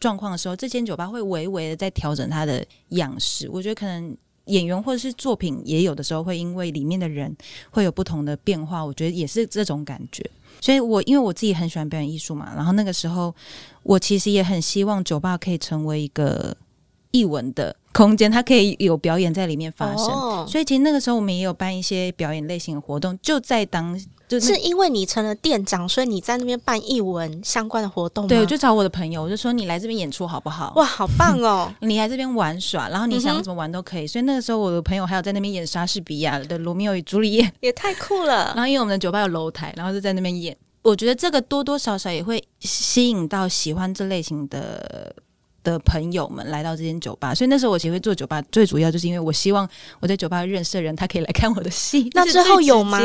[0.00, 3.48] 状况的时候，这间酒吧会微微的在调整它的样式。
[3.50, 7.36] 我觉得可能演员或者是作品也有的时候会因为里面的人
[7.70, 8.84] 会有不同的变化。
[8.84, 10.24] 我觉得也是这种感觉。
[10.60, 13.34] 所以我因为我自己很喜欢表演艺术嘛，然后那个时候
[13.82, 16.56] 我其实也很希望酒吧可以成为一个
[17.10, 20.06] 艺文的空间，它可以有表演在里面发生。
[20.06, 20.46] 哦。
[20.48, 24.00] 所以其实那个时候我们也有办一些表演类型的活动，就在当。
[24.28, 28.28] 就是因为你成了店长，所以你在那边办艺文相关的活动吗？
[28.28, 30.72] 对，我就找我的朋友，我就说你来这边演出好不好？
[30.76, 31.72] 哇，好棒哦！
[31.80, 34.04] 你来这边玩耍，然后你想怎么玩都可以。
[34.04, 38.52] 嗯、所以那个时候，我的朋友还有在那边演莎士比亚的《罗密欧与朱丽叶》，也太酷了。
[38.54, 40.56] 然后因为我们的酒吧有楼台，然后就在那边演。
[40.82, 45.14] 我觉得这个多多少少也会吸引到喜欢这类型的。
[45.68, 49.68] 的朋友们来到这间酒吧，所以那时候我其实会做酒吧，最主要就是因为我希望
[50.00, 52.08] 我在酒吧认识的人，他可以来看我的戏。
[52.14, 52.98] 那之后有吗？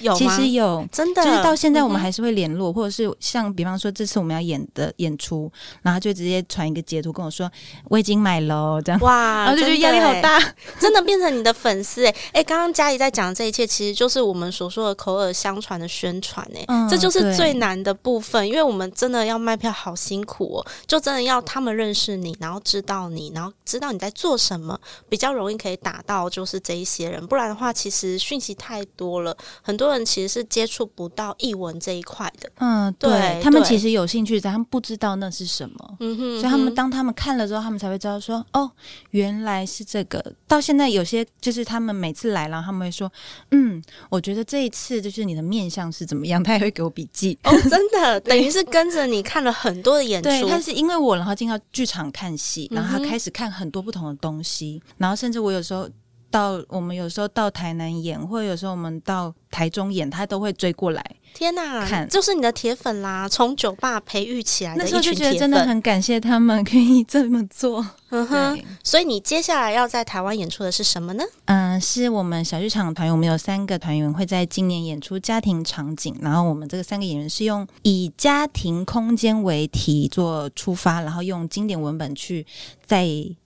[0.00, 5.50] 有，其实有，真的，就是到现在我们还是会联络，嗯、或者是像比方说这次我们要演的演出，
[5.82, 7.50] 然后就直接传一个截图跟我说
[7.84, 9.00] 我已经买了，这样。
[9.02, 10.40] 哇， 然后就觉得压力好大，
[10.80, 21.97] 真的变成你的粉丝哎哎，刚刚佳怡在讲的这一切，其实就是我们所说的口耳相传的宣传哎，嗯、这就是最难的部分，因为我们真的要卖票好辛苦哦，就真的要他们认识。
[21.98, 27.26] 是你，然后知道你，然后知道你在做什么，比较容易可以打到就是这一些人。
[27.26, 32.48] 不然的话，其实讯息太多了，很多人其实是接触不到译文这一块的。
[32.58, 35.96] 嗯，对，对他们其实有兴趣，但他们不知道那是什么。
[36.00, 38.70] 嗯哼，所以他们当他们看了之后，他们才会知道说，哦，
[39.10, 40.24] 原来是这个。
[40.46, 43.10] 到现在有些就是他们每次来了，他们会说，
[43.50, 47.36] 嗯，我觉得这一次就是你的面相是怎么样，他也会给我笔记。
[47.42, 50.28] 哦，真的， 等于是跟着你看了很多的演出。
[50.28, 55.88] 对，但是因为我然后进到剧场看戏，然后他开始看很多不同的东西，嗯、然后甚至我有时候
[56.30, 61.04] 到我们有时候到台南演，或者有时候我们到台中演，他都会追过来。
[61.34, 63.28] 天哪，看就是你的铁粉啦！
[63.28, 67.86] 从酒吧培育起来那时候就觉得真的很感谢他们可以这么做。
[68.10, 71.24] 嗯哼，所以你接下来要在台湾演出的是什么呢？
[71.44, 82.46] 嗯，是我们小剧场团员，我们有三个团员会在今年演出家庭场景，然后我们这个三个演员是用以家庭空间为题做出发，然后用经典文本去
[82.86, 83.04] 再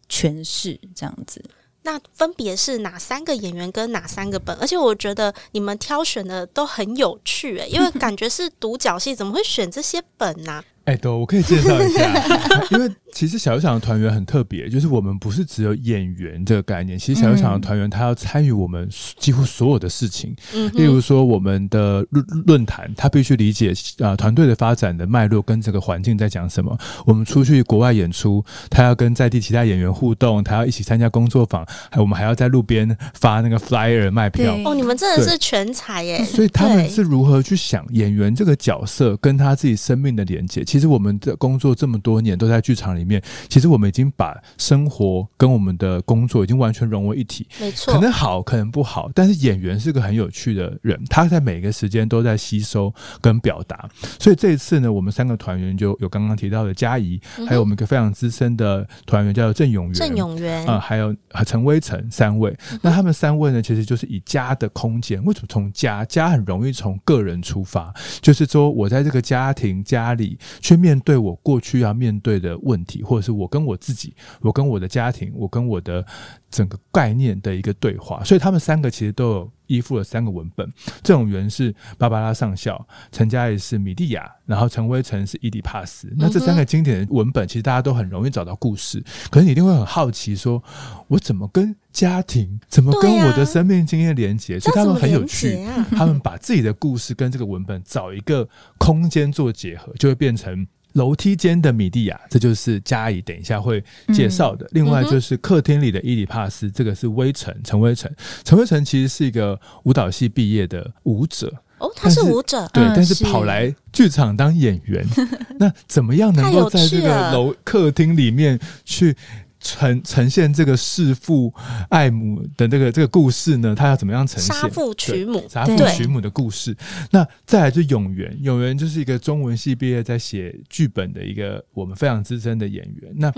[0.08, 1.44] 诠释这样子。
[1.82, 4.56] 那分别是哪三个演员跟哪三个本？
[4.60, 10.62] 而且我觉得你们挑选的都很有趣诶，因为 感觉是独角戏，怎么会选这些本呢？
[10.84, 12.24] 哎，对，我可以介绍一下，
[12.70, 26.76] 因为其实小剧场的团员很特别，就是我们不是只有演员这个概念，其实小剧场的团员他要参与我们几乎所有的事情，嗯，例如说我们的论论坛，他必须理解啊团队的发展的脉络跟这个环境在讲什么。
[27.04, 34.56] 我们出去国外演出，他要跟在地其他演员互动，他要一起参加工作坊，还我们还要在路边发那个 flyer 卖票。
[34.64, 36.24] 哦，你们真的是全才耶！
[36.24, 40.64] 所以他们是如何去想演员这个角色跟他自己生命的连接？
[40.64, 47.46] 其实我们的工作这么多年都在剧场里面，其实我们已经把生活跟我们的工作已经完全融为一体。
[47.60, 53.88] 没错，可能好，可能不好，但是演员是个很有趣的人，他在每个时间都在吸收跟表达。
[54.18, 62.56] 所以这一次呢，我们三个团员就有刚刚提到的佳仪，嗯、还有我们一个非常资深的团员叫做郑永元，郑永元啊，还有陈威成三位。
[62.70, 66.04] 嗯、那他们三位呢，其实就是以家的空间，为什么从家？
[66.06, 70.98] 家很容易从个人出发，就是说我在这个家庭家里去面。
[71.04, 76.04] 对我过去要面对的问题，或者是我跟我自己，我跟我的家庭，我跟我的
[76.50, 80.68] 整个概念的一个对话，所以他们三个其实都有依附了三个文本。
[81.00, 86.12] 这种原是芭芭拉上校，陈佳怡是米蒂亚，然后陈威成是伊底帕斯。
[86.16, 89.00] 那这三个经典的文本，其实大家都很容易找到故事。
[89.30, 90.64] 可是你一定会很好奇说，说
[91.06, 94.58] 我怎么跟家庭，怎么跟我的生命经验连接？
[94.58, 100.66] 所以他们很有趣，他们把自己的故事跟这个文本找一个空间做结合，就会变成。
[100.92, 104.66] 楼梯间的米蒂亚，这就是嘉怡等一下会介绍的。
[104.66, 108.10] 嗯、另外就是客厅里的伊里帕斯，这个是威成陈威成。
[108.44, 115.28] 陈威成其实是一个舞蹈系毕业的舞者哦，他是舞者，对，嗯、但是跑来剧场当演员，是
[115.58, 119.16] 那怎么样能够在这个楼客厅里面去
[119.62, 121.52] 呈呈现这个弑父
[121.88, 123.74] 爱母的这个这个故事呢？
[123.74, 126.76] 他要怎么样呈现杀父娶母、杀父娶母的故事？
[127.10, 133.12] 那再来就永元，永元就是一个中文系毕业在写剧本的一个我们非常资深的演员。
[133.14, 133.32] 那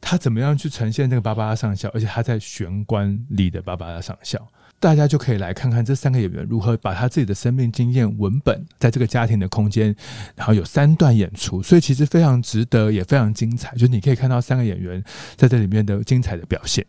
[0.00, 1.88] 他怎么样去呈现这个芭芭拉上校？
[1.92, 4.38] 而且他在玄关里的芭芭拉上校。
[4.80, 9.94] 大家就可以来看看这三个演员如何把他自己的生命经验文本，在这个家庭的空间，
[10.36, 13.74] 然后有三段演出，所以其实非常值得，也非常精彩。
[13.76, 15.02] 就你可以看到三个演员
[15.36, 16.84] 在这里面的精彩的表现。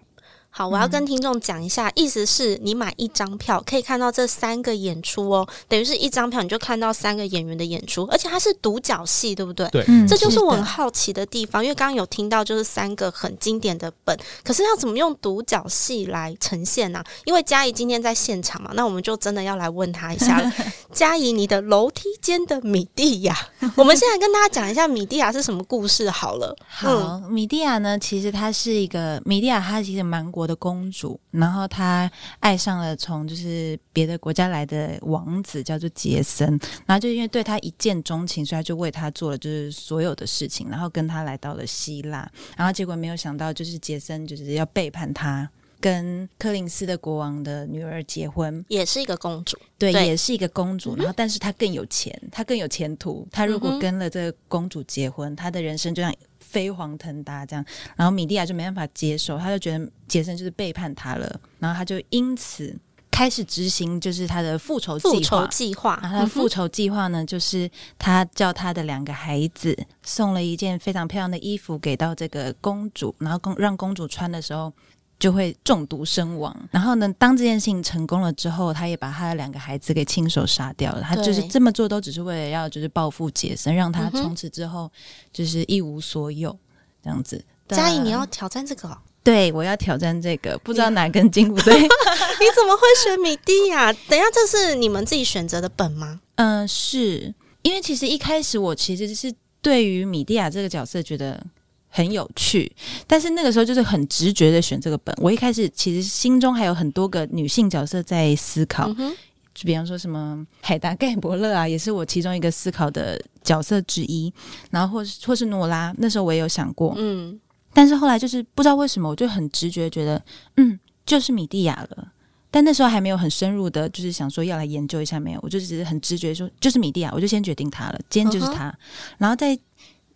[0.52, 9.70] 好，我要跟听众讲一下，嗯、意思是你买一张票可以看到这三个演出哦，等于是一张票你就看到三个演员的演出，而且它是独角戏，对不对？
[9.70, 17.06] 对，这就是我很好奇的地方，因为刚刚有听到就是三个很经典的本，可是要怎么用独角戏来呈现呢、啊？
[17.26, 20.52] 因为佳怡今天在现场嘛，那我们就真的要来问他一下了。
[20.91, 23.38] 佳怡，你的楼梯间的米蒂亚，
[23.76, 26.56] 我们现在跟大家讲一下米蒂亚是什么故事好了。
[26.68, 32.09] 好，嗯、米蒂亚呢，其实它是一个米蒂亚，它其实蛮国的公主，然后她
[32.39, 36.47] 爱上了从就是别的国家来的王子，叫做杰森，
[36.85, 42.25] 然后就因为对他一见钟情，所以他就为他做了就是所有的事情，然后跟他来到了希腊，
[42.55, 45.49] 然后结果没有想到就是杰森就是要背叛他，
[45.81, 50.07] 跟柯林斯的国王的女儿结婚，也是一个公主，对，对。
[50.07, 56.15] 也是一个公主，然后但是她更有钱，她更有前途，她如果跟了这个公主结婚，她的人生就像。
[56.50, 57.64] 飞黄腾达这样，
[57.95, 62.76] 然后米蒂亚就没办法接受，他就觉得杰森就是背叛他了，然后他就因此
[63.12, 65.14] 开始执行就是他的复仇计划。
[65.14, 74.74] 复仇计划，然后他的复仇计划呢，就是他叫他的两个孩子送了一件非常漂亮的衣服给到这个公主，然后公让公主穿的时候。
[75.20, 76.55] 就会中毒身亡。
[76.72, 81.01] 然后呢，当这件事情成功了之后，他也把他的两个孩子给亲手杀掉了。
[81.01, 84.89] 他就是这么做，都只是为了要就是报复杰森，让他从此之后
[85.34, 86.57] 就是一无所有
[87.03, 87.43] 这样子。
[87.67, 88.97] 嘉颖，你要挑战这个？
[89.22, 90.57] 对，我要挑战这个。
[90.59, 91.74] 不知道哪根筋不对？
[91.78, 93.91] 你怎么会选米蒂亚？
[93.91, 96.22] 等一下，这是你们自己选择的本吗？
[96.36, 101.45] 嗯、呃，是因为其实一开始我其实是对于米蒂亚这个角色觉得。
[101.91, 102.71] 很有趣，
[103.07, 105.13] 但是那个时候就是很直觉的选这个本。
[105.19, 109.11] 我一开始其实心中还有很多个女性角色在思考，嗯、
[109.55, 114.31] 就比方说什么海达盖伯勒啊，也是我其中一个思考的角色之一。
[114.69, 117.39] 然后或是或是诺拉，那时候我也有想过，嗯，
[117.73, 120.23] 但是后来就是不知道为什么，我就很直觉觉得，
[120.57, 122.07] 嗯，就是米蒂亚了。
[122.51, 128.77] 但那时候还没有很深入的，就是想说要来研究一下没有，我就只是很直觉说就是米蒂亚，我就先决定他了，今天就是他，嗯、
[129.17, 129.57] 然后再。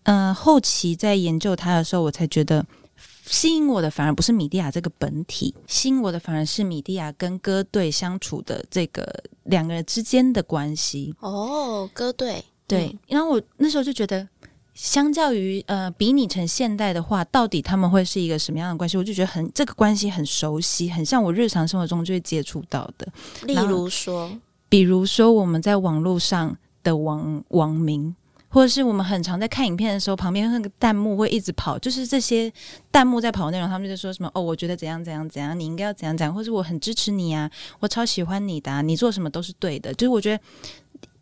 [0.03, 2.65] 嗯、呃，后期在研究它的时候，我才觉得
[3.25, 11.15] 吸引我的反而不是米蒂亚这个本体，吸引我的反而是米蒂亚跟歌队相处的这个两个人之间的关系。
[11.19, 14.27] 哦，歌队对，嗯、然后我那时候就觉得，
[14.73, 18.97] 相较于呃比拟成现代的话，到底他们会是一个什么样的关系？
[18.97, 23.07] 我就觉得很这个关系很熟悉，很像我日常生活中就会接触到的。
[23.43, 24.29] 例如说，
[24.67, 28.13] 比如说我们在网络上的网网民。
[28.53, 32.53] 或者是我们很常在看影片的时候，旁边那个弹幕会一直跑，就是这些
[32.91, 37.49] 弹幕在跑的内容，他们就说什么哦，我觉得怎样怎样怎样，你应该要怎样怎样，或者我很支持你啊，
[37.79, 39.91] 我超喜欢你的啊，你做什么都是对的。
[39.95, 40.43] 就是我觉得，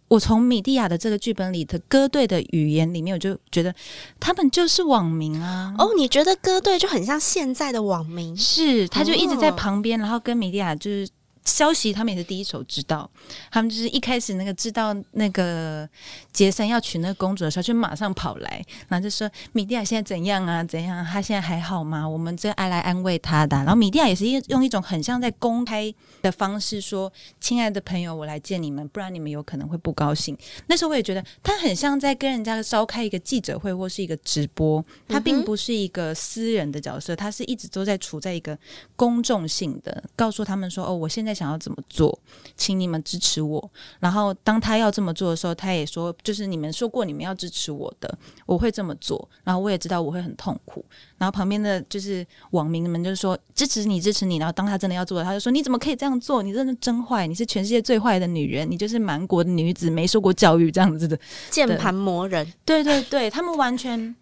[0.09, 3.73] 我从米蒂亚的这个剧本里的歌队的语言里面，我就觉得
[4.19, 5.73] 他们就是网民啊。
[5.77, 8.36] 哦，你觉得歌队就很像现在的网民？
[8.36, 11.07] 是，他就一直在旁边，然后跟米蒂亚就是。
[11.43, 13.09] 消息他们也是第一手知道，
[13.49, 15.89] 他们就是一开始那个知道那个
[16.31, 20.63] 杰森要娶那个公主的时候，就马上跑来，然后就说米蒂亚现在怎样啊？
[20.63, 21.03] 怎样？
[21.03, 22.07] 他现在还好吗？
[22.07, 23.57] 我们这爱来安慰他的。
[23.57, 27.11] 然后米蒂亚也是用一种很像在公开的方式说
[27.41, 30.37] ：“亲爱的朋友，我来见你们，不然你们有可能会不高兴。”
[30.67, 38.55] 那时候我也觉得他很像在跟人家召开一个记者会或是一个直播，他并不是一个私人的角色，他是一直都在处在一个
[38.95, 42.17] 公众性的，告诉他们说：“哦，我现在。”想要怎么做，
[42.55, 43.71] 请你们支持我。
[43.99, 49.27] 然后当他要这么做的时候，他也说，就是你们说过你们要支持我的，我会这么做。
[49.43, 50.86] 然后我也知道我会很痛苦。
[51.17, 54.38] 然后旁边的就是网民们就是说支持你，支持你。
[54.38, 56.41] 然后当他真的要做的，他就说你怎么可以这样做？
[56.41, 61.17] 你真的真坏，你是全世界最坏的女人，你就是蛮国的女子，没受过教育这样子的
[61.49, 62.51] 键盘魔人。
[62.65, 64.15] 对对对，他们完全。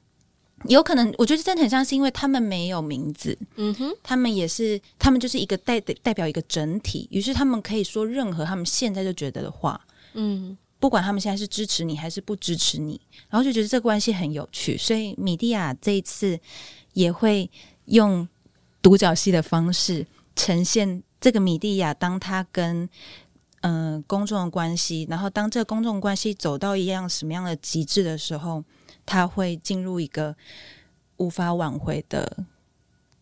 [0.68, 9.80] 有可能，我觉得真的很像是因为他们没有名字，嗯哼，他们也是，他们就是一个代代表一个整体，于是他们可以说任何他们现在就觉得的话，
[10.16, 13.00] 嗯，不管他们现在是支持你还是不支持你，
[13.30, 16.38] 然后就觉得这个关系很有趣，所以米蒂亚这一次
[16.92, 17.50] 也会
[17.86, 18.28] 用
[18.82, 20.06] 独角戏的方式
[20.36, 22.90] 呈现这个米蒂亚，当他跟
[23.62, 28.62] 嗯、呃、公众的关系，然后当这个公众关系走到一样什么样的极致的时候。
[29.10, 30.36] 他会进入一个
[31.18, 32.46] 无法挽回的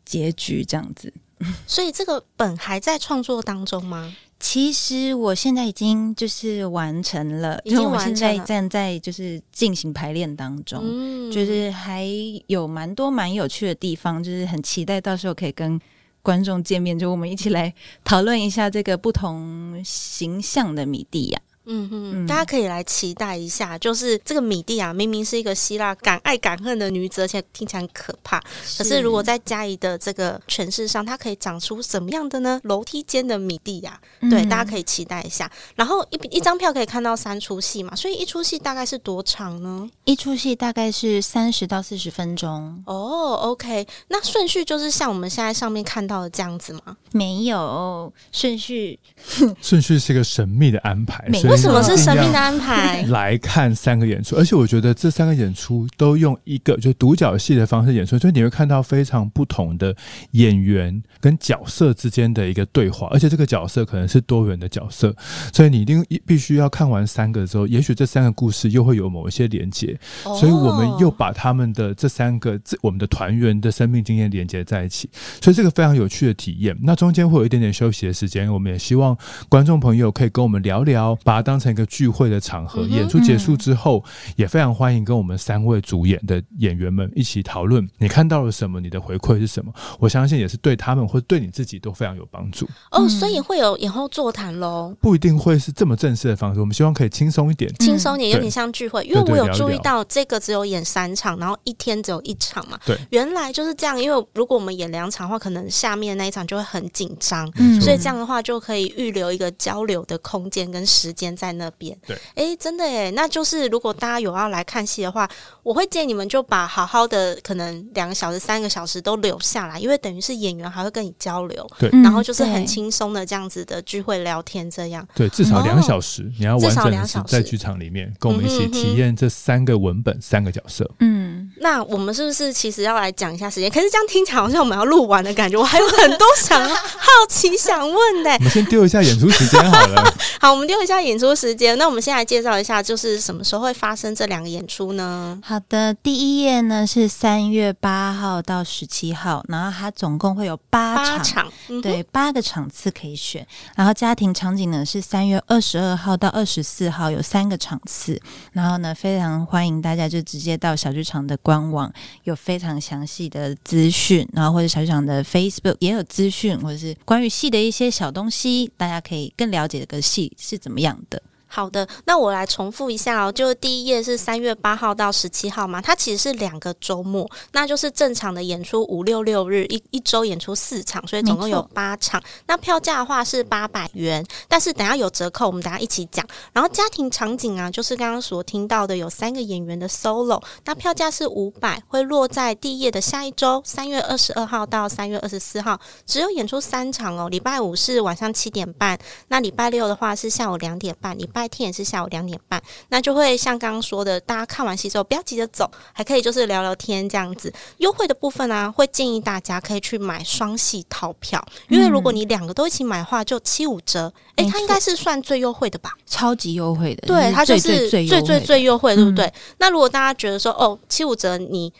[0.03, 1.13] 结局这样子。
[1.65, 4.13] 所以这个本还在创作当中吗？
[4.39, 12.05] 其实我现在已经就是完成了，因为我现在站在就是进行排练当中，嗯，就是还
[12.47, 15.79] 有蛮多蛮有趣的地方，就是很期待到时候可以跟
[16.21, 17.73] 观众见面，就我们一起来
[18.03, 21.41] 讨论一下这个不同形象的米蒂亚。
[21.67, 28.39] 嗯嗯，大家可以来期待一下，就是这个米蒂啊明明是一个希腊敢爱敢恨的女子，而且听起来很可怕。
[28.77, 32.59] 可是如果在嘉怡的这个诠释上，它可以长出什么样的呢？
[32.63, 35.51] 楼梯间的米蒂亚，嗯、对，大家可以期待一下。
[35.75, 39.89] 然后一一张票可以看到三出戏嘛，所以一出戏大概是多长呢？
[40.05, 42.83] 一出戏大概是三十到四十分钟。
[42.85, 46.97] 哦，OK，那顺序就是像我们现在上面看到的这样子吗？
[47.11, 48.99] 没有顺序，
[49.61, 51.27] 顺序是一个神秘的安排。
[51.57, 53.01] 为什么是生命的安排？
[53.09, 59.95] 来看三个演出，而且我觉得这三个演出都用一个就独角戏的方式演出，所以你会看到非常不同的
[60.31, 65.11] 演员跟角色之间的一个对话，而且这个角色可能是多元的角色，
[65.51, 75.09] 所以你一定必须要看完三个之后，也许这三个故事又会有某一些连接，所以我们又把他们的这三个这我们的团员的生命经验连接在一起，
[75.41, 76.77] 所以这个非常有趣的体验。
[76.83, 79.17] 那中间会有一点点休息的时间，我们也希望
[79.49, 81.46] 观众朋友可以跟我们聊聊，把。
[81.47, 84.03] 当成一个聚会的场合，演出结束之后，
[84.35, 88.81] 也非常欢迎跟我们三位主演的演员们一起讨论，你看到了什么？
[88.81, 89.71] 你的回馈是什么？
[89.97, 92.67] 我相信也是对他们或对你自己都非常有帮助。
[92.91, 94.93] 哦，所以会有演后座谈喽？
[94.99, 99.01] 不一定会是这么正式的方式，我们希望可以轻松一点，轻松一点，有点像聚会。
[99.05, 102.77] 因为我有注意到这个只有演三场，然后一天只有一场嘛。
[102.85, 103.97] 对，原来就是这样。
[103.97, 111.97] 因为如果我们演两场的话，可能下面那一场就会很紧张，嗯所以这样的话就可以预留一个交流的空间跟时间在那边。
[112.05, 115.29] 对，哎、欸，真的哎，那就是如果大家有要来看戏的话，
[115.63, 130.89] 我会建议你们就把好好的可能两个小时、三个小时都留下来，因为等于是演员还会跟你交流，对，然后就是很轻松的这样子的聚会聊天，这样对，至少两小时，你要完整的在剧场里面跟我们一起体验这三个文本、三个角色。
[130.99, 133.69] 嗯，那我们是不是其实要来讲一下时间？
[133.69, 138.31] 可是这样听起来好像我们要录完的感觉，我还有很多想好奇想问的。
[138.39, 140.13] 我们先丢一下演出时间好了。
[140.39, 141.77] 好，我们丢一下演出时间。
[141.77, 145.39] 那我们先来介绍一下，就是什么时候会发生这两个演出呢？
[145.43, 153.45] 好的，第一页呢是三月八号到十七号，然后它总共会有八场，八场嗯、对，八个场次可以选。
[153.75, 158.19] 然后家庭场景呢是三月二十二号到二十四号，有三个场次。
[158.53, 161.91] 然后呢，非常欢迎大家就直接到小剧场的官网，
[162.23, 171.16] 有非常详细的资讯，然后或者小剧场的 Facebook 也有资讯，或者是关于戏的一些小东西，大家可以更了解这个戏是怎么样的。
[171.47, 173.31] 好的，那我来重复一下哦。
[173.31, 182.21] 就第一页是三月八号到十七号嘛，它其实是两个周末，那就是正常的演出五六六日一一周演出四场，所以总共有八场。
[182.47, 186.25] 那票价的话是八百元，但是等下有折扣，我们等下一起讲。
[186.51, 197.29] 然后家庭场景啊，就是刚刚所听到的有三个演员的 solo，那票价是五百，会落在第一页的下一周，三月二十二号到三月二十四号，只有演出三场哦。
[197.29, 201.36] 礼拜五是晚上七点半，那礼拜六的话是下午两点半，礼拜。
[201.37, 202.59] 白天也是下午两点半，
[202.89, 207.53] 那就会像刚刚说的，大家看完戏之后不要急着走，还可以就是聊聊天这样子。
[207.77, 214.11] 优惠的部分呢、啊，会建议大家可以去买双戏套票，因为如果你两个都一起买的话，就七五折。
[214.37, 215.91] 诶、欸，它应该是算最优惠的吧？
[216.07, 219.25] 超级优惠的，对，它就是最最最最最优惠，对不对？
[219.25, 221.71] 嗯、那如果大家觉得说，哦，七五折你。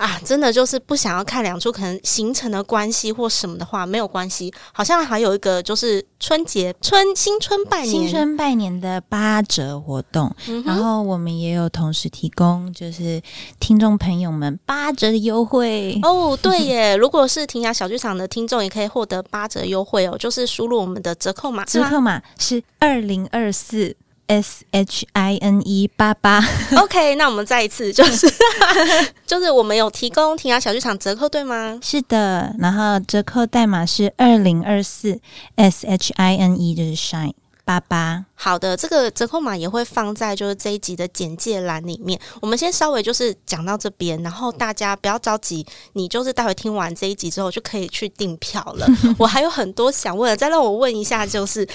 [0.00, 4.50] 啊，真的就是不想要看两出，可能形成的关系或什么的话，没有关系。
[4.72, 13.20] 好像还有一个就是春节春新春拜年新春拜年的八折活动，嗯、然后我们也有同时提供，就是
[13.58, 16.34] 听众朋友们八折的优惠哦。
[16.40, 23.94] 对耶， 如果是停雅小剧场的听众，也可以获得八折优惠哦，就是输入我们的折扣码，折扣码是二零二四。
[24.30, 26.40] S H I N E 八八
[26.76, 28.32] ，OK，那我们再一次，就是
[29.26, 31.80] 就是我们有提供庭雅小剧场折扣，对吗？
[31.82, 35.18] 是的，然后折扣代码是二零二四
[35.56, 38.24] S H I N E，就是 Shine 八八。
[38.36, 42.18] 好的，这个折扣码也会放在就是这一集的简介栏里面。
[42.40, 48.86] 我们先稍微就是讲到这边，然后大家不要着急，你就是待会听完这一集之后就可以去订票了。
[49.18, 51.66] 我还有很多想问的，再让我问一下，就是。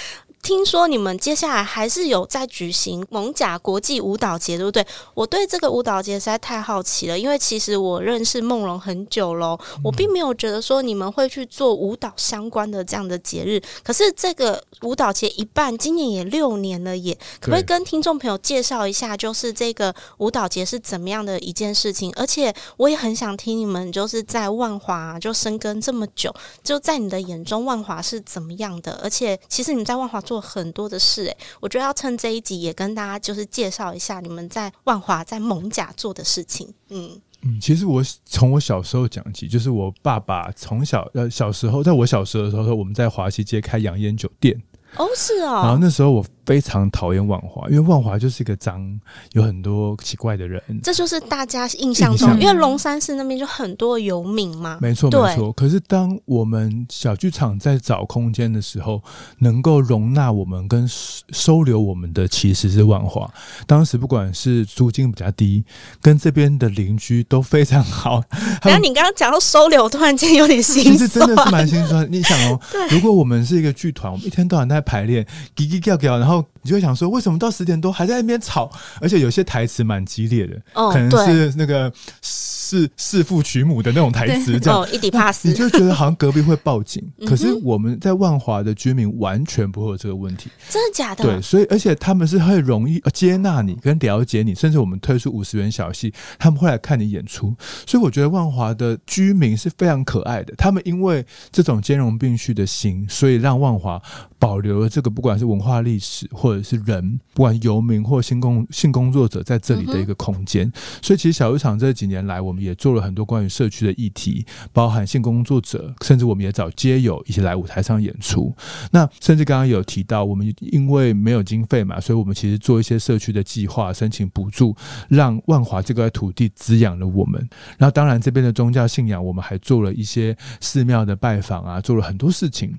[0.45, 4.85] 听说你们接下来还是有在举行蒙甲国际舞蹈节，对不对？
[5.15, 13.59] 我对这个舞蹈节实在太好奇了，因为其实我认识梦龙很久喽，我并没有觉得说你们会去做舞蹈相关的这样的节日。
[13.83, 22.13] 可是这个舞蹈节一办，今年也六年了耶，可不可以跟听众朋友介绍一下，就是这个舞蹈节是怎么样的一件事情？
[22.15, 26.31] 而且我也很想听你们就是在万华就深耕这么久，
[26.63, 28.99] 就在你的眼中，万华是怎么样的？
[29.01, 30.34] 而且其实你们在万华做。
[30.35, 36.67] 做很多的事，哎，我觉得要趁这一集也跟大家就是介绍一下你们在万华在蒙甲做的事情。
[36.89, 37.09] 嗯
[37.43, 44.61] 嗯，其实我从我小时候讲起，就是我爸爸从小呃小时候，在我小时候的时候，我们在华西街开洋烟酒店。
[44.97, 45.61] 哦，是哦。
[45.63, 46.25] 然后那时候我。
[46.45, 48.99] 非常讨厌万华，因为万华就是一个脏，
[49.31, 50.61] 有很多奇怪的人。
[50.83, 54.77] 这就是大家印象中，因为龙山寺那边就很多游民嘛。
[54.81, 55.51] 没错，没错。
[55.53, 59.01] 可是当我们小剧场在找空间的时候，
[59.39, 63.27] 能够容纳我们跟收留我们的其实是万华。
[63.65, 65.63] 当时不管是租金比较低，
[66.01, 68.21] 跟这边的邻居都非常好。
[68.61, 70.95] 然后你刚刚讲到收留，突然间有点心酸。
[70.95, 72.07] 其实真的是蛮心酸。
[72.11, 72.59] 你想哦，
[72.91, 75.25] 如果我们是一个剧团，我们一天到晚在排练，
[75.55, 76.34] 叽叽叫叫，然后。
[76.35, 78.67] 后你就会想说，为什么到十点多还在那边吵？
[78.99, 81.93] 而且有些台词蛮激烈的，哦，可能是那个
[82.23, 87.03] 弑弑父娶母的那种台词，这样，哦，一底怕死，你就觉得好像隔壁会报警。
[87.27, 91.23] 可是我们在万华的居民完全不会有这个问题，真的假的？
[91.23, 97.55] 对，所以而且他们是很容易接纳你跟了解你，甚至我们推出五十元小戏，他们会来看你演出。
[97.85, 104.01] 所以我觉得万华的居民是非常可爱的，他们因为这种兼容并蓄的心，所以让万华
[104.39, 118.55] 保留了这个不管是文化历史或者是人，不管游民或性工性工作者在这里的一个空间，所以其实小剧场这几年来，我们也做了很多关于社区的议题，包含性工作者，甚至我们也找街友一起来舞台上演出。
[118.91, 124.75] 那甚至刚刚有提到，我们因为没有经费嘛，所以我们其实做一些社区的计划，申请补助，
[125.09, 127.47] 让万华这块土地滋养了我们。
[127.77, 132.73] 然后当然这边的宗教信仰，我们还做了一些寺庙的拜访啊，做了很多事情。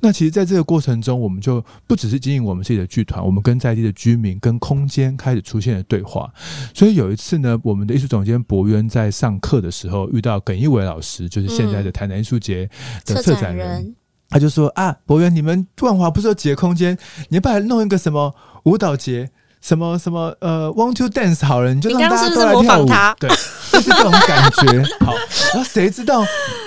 [0.00, 6.32] 那其实在这个过程中，我们就不只是经营我们自己的剧团，我们跟在地的居民跟空间开始出现了对话。
[6.74, 12.68] 所以有一次呢，我们的艺术总监博渊在上课的时候遇到耿一伟老师，就是现在的台南艺术节
[13.04, 13.94] 的策展人，嗯、
[14.28, 16.96] 他就说啊，博渊，你们万华不是有几个空间，
[17.28, 22.86] 你要不然弄一个什么舞蹈节，什么什么呃，want to dance 好了，你就让大家都来跳舞，
[23.18, 23.30] 对，
[23.72, 24.82] 就是这种感觉。
[25.04, 25.14] 好，
[25.54, 26.24] 然后谁知道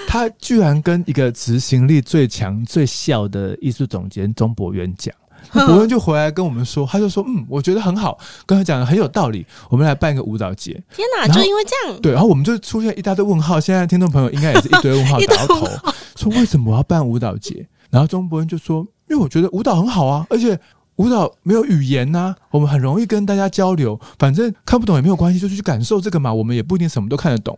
[0.07, 5.13] 他居然跟一个执行力最强、最笑的艺术总监钟博渊讲。
[5.51, 9.45] 博渊就回来跟我们说，他就说：“嗯，我觉得很好，跟他讲的很有道理。
[9.69, 10.73] 我们来办一个舞蹈节。
[10.95, 13.59] 天哪，就因为这样，对，然后我们就出现一大堆问号。
[13.59, 15.67] 现在听众朋友应该也是一堆问号 打到头，
[16.15, 17.67] 说为什么我要办舞蹈节？
[17.89, 20.59] 然后钟伯恩就说：因为我觉得舞蹈很好啊，而且
[20.97, 23.99] 舞蹈没有语言呐、啊，我们很容易跟大家交流。
[24.19, 26.33] 反正看不懂也没有关系，就去感受这个嘛。
[26.33, 27.57] 我们也不一定什么都看得懂。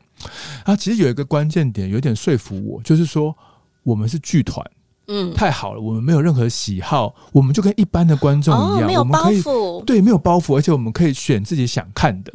[0.66, 3.36] 然后其实有一个关键点，有点说服我，就是说
[3.84, 4.64] 我们是剧团。”
[5.08, 12.32] 嗯，太好了，我们没有任何喜好，我们就跟一般的观众一样，哦、没有包袱，我们可以，对，没有包袱，而且我们可以选自己想看的。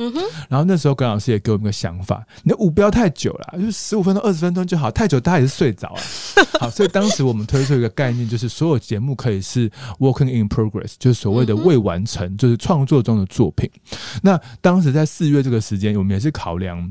[0.49, 6.01] 然后那时候耿老师也给我们个想法，你的舞不要太久了，就十五分钟、二十分钟就好，太久大家也是睡着了。
[6.59, 13.71] 好，所以当时我们推出一个概念，就是所有节目可以是 working in progress，就是所谓的未完成，嗯、就是创作中的作品。
[14.23, 16.91] 那当时在四月这个时间，我们也是考量。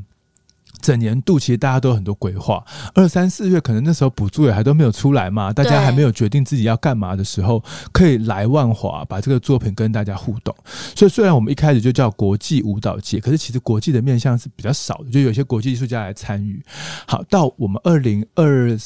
[0.81, 2.63] 整年度其实大家都有很多规划，
[2.93, 10.55] 二三四月可能那时候补助也还都没有出来嘛，大家还没有决定自己要干嘛的时候，可以来万华把这个作品跟大家互动。
[10.95, 16.63] 所以虽然我们一开始就叫国际舞蹈节，可是其实国际的面向是比较少的，就有些国际艺术家来参与。
[17.07, 18.77] 好，到我们二零二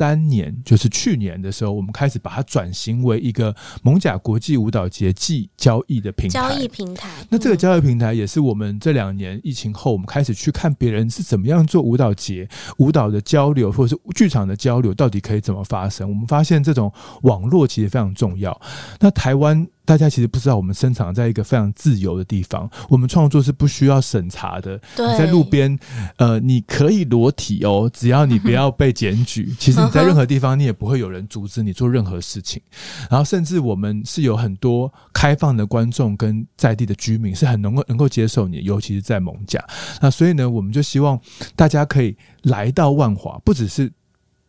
[0.00, 6.40] 三年，就是去年的时候，我们开始把它转型为一个蒙甲国际舞蹈节暨交易的平台。
[6.40, 12.48] 交易平台，那这个交易平台也是我们这两年疫情后，我们开始去看别人是怎么样做舞蹈节、
[12.78, 16.08] 舞蹈的交流，或者是剧场的交流，到底可以怎么发生？
[16.08, 16.90] 我们发现这种
[17.24, 18.58] 网络其实非常重要。
[19.00, 19.68] 那台湾。
[19.84, 24.80] 大家其实不知道，我们生长在一个非常自由的地方，我们创作是不需要审查的。
[24.94, 25.76] 对，你在路边，
[26.16, 29.52] 呃，你可以裸体哦，只要你不要被检举。
[29.58, 32.62] 其实你在任何地方，你也不会有人阻止你做任何事情。
[33.10, 39.60] 然后，甚至我们是有很多开放的观众跟在地的居民，是很能够能够接受你，尤其是在艋舺。
[40.00, 41.20] 那所以呢，我们就希望
[41.56, 43.92] 大家可以来到万华，不只是。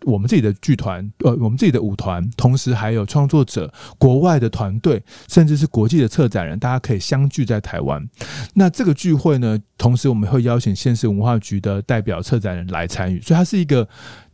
[0.06, 8.08] 我们自己的剧团，呃，我们自己的舞团，同时还有创作者、国外的团队，甚至是国际的策展人，大家可以相聚在台湾。
[8.54, 13.88] 那这个聚会呢，同时我们会邀请县市文化局的代表策展人来参与，所以它是一个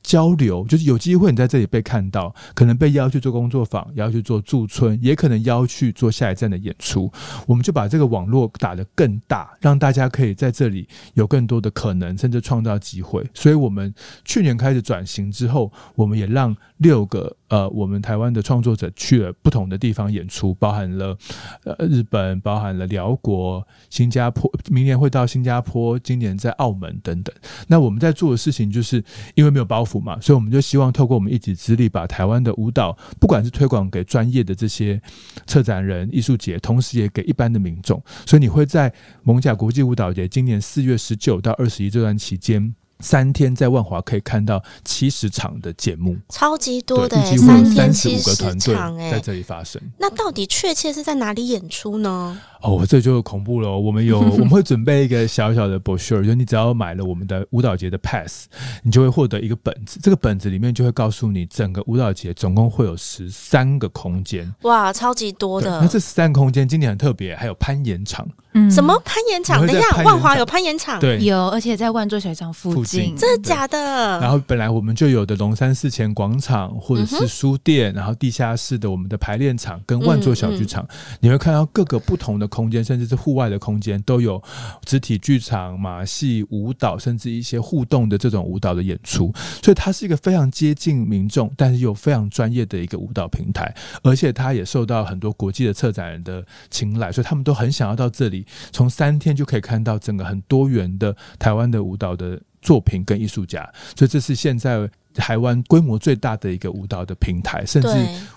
[0.08, 7.12] 交流，就是有机会你在这里被看到，可能被邀去做工作坊，邀去做驻村，也可能邀去做下一站的演出。
[7.46, 13.22] 我们就把这个网络打得更大，让大家可以在这里有更多的可能，甚至创造机会。
[13.34, 13.94] 所以，我们
[14.24, 21.18] 去年开始转型之后，我们也让六个呃，我们台湾的创作者去了不同的地方演出，包含了
[21.64, 27.34] 呃日本，包含了辽国、新加坡，明年会到新加坡，今年在澳门等等。
[27.68, 29.04] 那我们在做的事情，就是
[29.36, 35.02] 因为没有包袱嘛，所以我们就希望透过我们一己之力，把台湾的舞蹈，不管是推广给专业的这些
[35.46, 38.02] 策展人、艺术节，同时也给一般的民众。
[38.26, 42.76] 所以你会在艋舺国际舞蹈节今年四月十九到二十一这段期间。
[43.00, 49.82] 三天在万华可以看到七十场的节目，超级多的，三天七十场哎，在这里发生。
[50.00, 52.40] 那到底确切是在哪里演出呢？
[52.62, 53.78] 哦，这就恐怖了。
[53.78, 58.46] 我们有 我们会准备一个小小的 brochure，就你只要买了我们的舞蹈节的 pass，
[58.84, 60.00] 你就会获得一个本子。
[60.02, 64.54] 这个本子里面就会告诉你，整个舞蹈节总共会有十三个空间。
[64.62, 65.80] 哇，超级多的！
[65.82, 68.28] 那这十三个空间今年很特别，还有攀岩场。
[68.54, 69.66] 嗯，什么攀岩场？
[69.68, 71.00] 等一下，万华有攀岩场？
[71.00, 73.16] 对，有，而且在万座小场附近。
[73.16, 73.78] 真的假的？
[74.20, 80.88] 然后本来我们就有的龙山寺前广场，或者是书店，然后地下室的我们的排练场跟万座小剧场，
[81.20, 84.42] 你会看到各个不同的空间，甚至是户外的空间都有
[84.86, 89.34] 肢体剧场、马戏、舞蹈，甚至一些互动的这种舞蹈的演出。
[89.62, 93.74] 所以它是一个非常接近民众，但是又非常专业的一个舞蹈平台，
[94.04, 98.46] 而且它也受到很多国际的策展人的青睐，所以他们都很想要到这里。
[98.72, 107.90] 从三天就可以看到整个很多元的台湾的舞蹈的作品跟艺术家，所以这是现在台湾规模最大的一个舞蹈的平台，甚至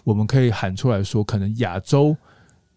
[0.04, 2.16] 我们可以喊出来说，可能亚洲。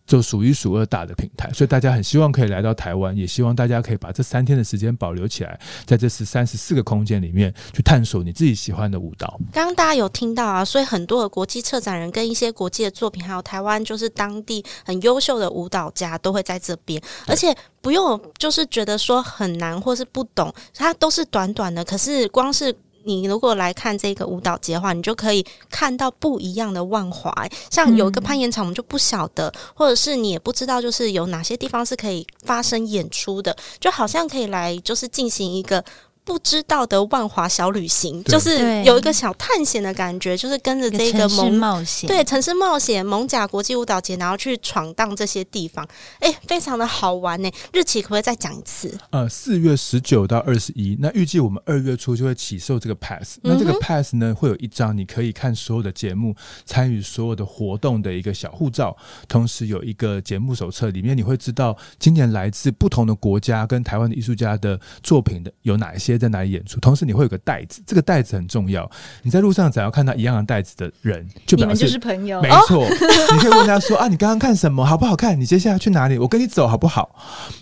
[0.05, 9.39] 就数一数二大的平台，所以大家很希望可以来到台湾，也希望大家可以把这三天的时间保留起来，在这十三十四个空间里面去探索你自己喜欢的舞蹈。
[9.51, 22.75] 刚刚大家有听到啊，所以很多的国际策展人跟一些国际的作品，还有台湾就是当地很优秀的舞蹈家都会在这边，而且不用就是觉得说很难或是不懂，它都是短短的，可是光是。
[23.03, 27.33] 你如果来看这个舞蹈节的话，你就可以看到不一样的万华。
[27.69, 35.83] 像有一个攀岩场，我们就不晓得，或者是你也不知道，就是有哪些地方是可以发生演出的，就好像可以来，就是进行一个。
[36.25, 45.85] 不知道的万华小旅行，就是有一个小探险的感觉，就是跟着这个蒙冒险，对城市冒险蒙甲国际舞蹈节，然后去闯荡这些地方，
[46.19, 47.51] 哎、欸，非常的好玩呢。
[47.73, 48.97] 日期可不可以再讲一次？
[49.09, 53.37] 呃，四月十九到二十一，那预计我们二月初就会起售这个 pass。
[53.41, 56.33] 那这个 pass 呢，会有一张你可以看所有的节目、
[56.65, 58.95] 参与所有的活动的一个小护照，
[59.27, 66.12] 同时有一个节目手册，里面你会知道今年来自不同的国家跟台湾的艺术家的作品的有哪一些。
[66.17, 66.79] 在哪里演出？
[66.79, 68.89] 同时你会有个袋子，这个袋子很重要。
[69.21, 72.41] 你在路上只要看到一样的袋子的人，就表示你们就是朋友。
[72.41, 74.85] 没错，你可以问他说：“啊，你刚刚看什么？
[74.85, 75.39] 好不好看？
[75.39, 76.17] 你接下来去哪里？
[76.17, 77.15] 我跟你走好不好？”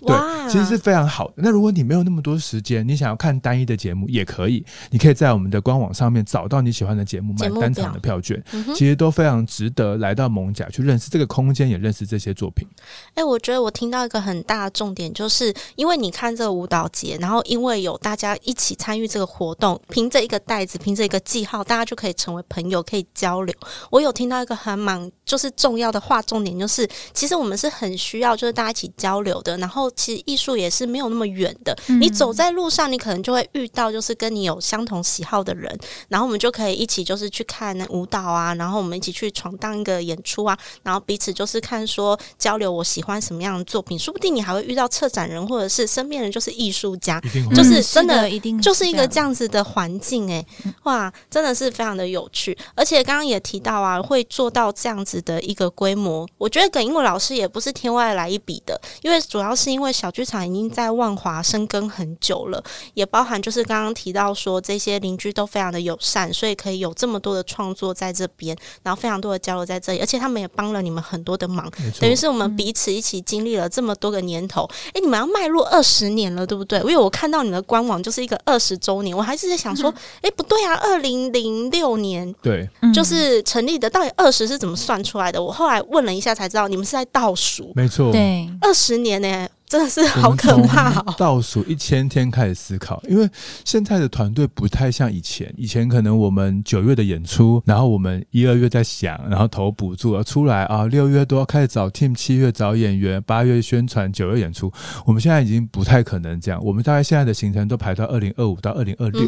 [0.06, 0.16] 对，
[0.50, 1.34] 其实是非常好的。
[1.38, 8.42] 那如果你没有那么多时间，你想要看单一的节目也可以，你可以在我们的官网上面找到你喜欢的节目，买单场的票券，
[8.76, 12.68] 其实都非常值得来到蒙甲去认识这个空间，也认识这些作品。
[13.10, 18.36] 哎、欸，我觉得我听到一个很大的重点，就是因为你看这个舞蹈节，然后因为有大家。
[18.44, 23.56] 一起参与这个活动，凭着一个袋子，凭着一个记号，大家就可以成为朋友，可以交流。
[23.90, 29.58] 我有听到一个很蛮就是重要的话，重点就是，其实我们是很需要就是大家一起交流的。
[29.58, 31.78] 然后，其实艺术也是没有那么远的。
[31.88, 47.22] 嗯、你走在路上，你可能就会遇到就是跟你有相同喜好的人，然后我们就可以一起就是去看舞蹈啊，然后我们一起去闯荡一个演出啊，然后彼此就是看说交流我喜欢什么样的作品，说不定你还会遇到策展人，或者是身边人就是艺术家，
[47.56, 48.31] 就是真的。
[48.32, 50.46] 一定就是一个这样子的环境，哎，
[50.84, 52.58] 哇，真的是非常的有趣。
[52.76, 62.64] 而且刚刚也提到啊，会做到这样子的一个规模，我觉得耿英文老师也不是天外来一笔的，因为主要是因为小剧场已经在万华深耕很久了，
[62.94, 71.70] 也包含就是刚刚提到说这些邻居都非常的友善，所以可以有这么多的创作在这边，然后非常多的交流在这里，而且他们也帮了你们很多的忙，
[72.00, 74.64] 等于是我们彼此一起经历了这么多个年头。
[74.94, 76.80] 诶、欸，你们要迈入二十年了，对不对？
[76.80, 78.21] 因为我看到你的官网就是。
[78.22, 79.90] 一个二十周年，我还是在想说，
[80.22, 85.42] 哎、嗯，不对啊，二零零六年对，就是成立的，到底二十是怎么算出来的？
[85.42, 89.50] 我后来问了一下才知道，你们是在倒数，没错，对，二十年呢、欸。
[89.72, 91.16] 真的是好可怕哦！
[91.18, 93.30] 倒数一千天开始思考，因为
[93.64, 95.50] 现在的团队不太像以前。
[95.56, 104.70] 以前可能我们九月的演出，然后我们一二月在想，然后投补助出来啊，六月都要开始找 team，七月找演员，八月宣传，九月演出。
[105.06, 106.62] 我们现在已经不太可能这样。
[106.62, 109.26] 我们大概现在的行程都排到二零二五到二零二六，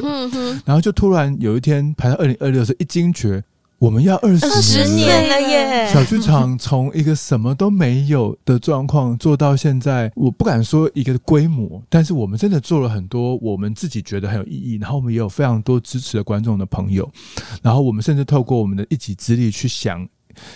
[0.66, 3.41] 然后就突然有一天排到二零二六是一惊觉。
[3.84, 5.92] 我们要二十年了耶！
[5.92, 17.12] 小剧场从一个什么都没有的状况做到现在，我不敢说一个规模，但是我们真的做了很多我们自己觉得很有意义，然后我们也有非常多支持的观众的朋友，
[17.62, 20.08] 然后我们甚至透过我们的一己之力去想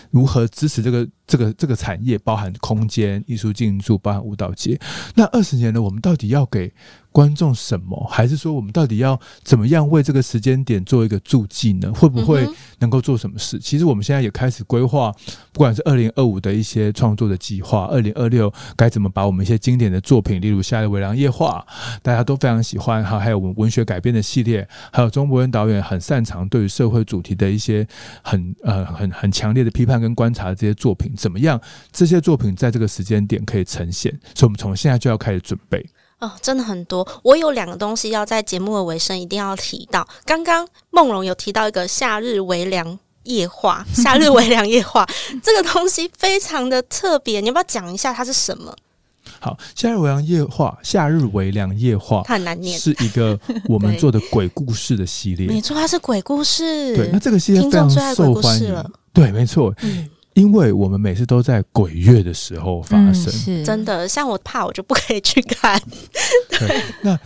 [0.09, 4.79] 如何支持这个这个这个产业，包含空间、艺术进驻，包含舞蹈节。
[5.13, 6.73] 那二十年了，我们到底要给
[7.11, 8.07] 观众什么？
[8.09, 11.91] 还是说我们到底要怎么样为这个时间点做一个注记呢？
[11.93, 12.47] 会不会
[12.79, 13.59] 能够做什么事？
[13.59, 15.11] 其实我们现在也开始规划，
[15.51, 21.65] 不管是二零二五的一些创作的计划，二零二六该怎么把我们一些经典的作品，例如《夏日微凉夜话》，
[22.03, 27.85] 大家都非常喜欢哈，还有我们文学改编的系列，还有钟博文导演很擅长对于社会主题的一些
[28.21, 31.59] 很呃很很强烈的批判跟观察的这些作品，怎么样
[31.91, 34.11] 这些作品在这个时间点可以呈现？
[34.33, 35.85] 所以我们从现在就要开始准备。
[36.19, 37.07] 哦，真的很多。
[37.23, 40.07] 我有两个东西要在节目的尾声一定要提到。
[40.25, 45.05] 刚刚梦龙有提到一个夏日微凉夜话， 夏日微凉夜话
[45.43, 48.75] 这个东西非常的特别，你要不要讲一下它是什么？
[49.39, 55.45] 好，夏日微凉夜话，夏日微凉夜话，它很难念，是一个我们 做的鬼故事的系列。
[55.45, 56.95] 没错，它是鬼故事。
[56.95, 58.83] 对，那这个系列非常受欢迎。
[59.13, 59.71] 对，没错。
[59.83, 64.07] 嗯因为我们每次都在鬼月的时候发生，嗯、是真的。
[64.07, 65.81] 像我怕，我就不可以去看。
[66.47, 67.19] 对，那。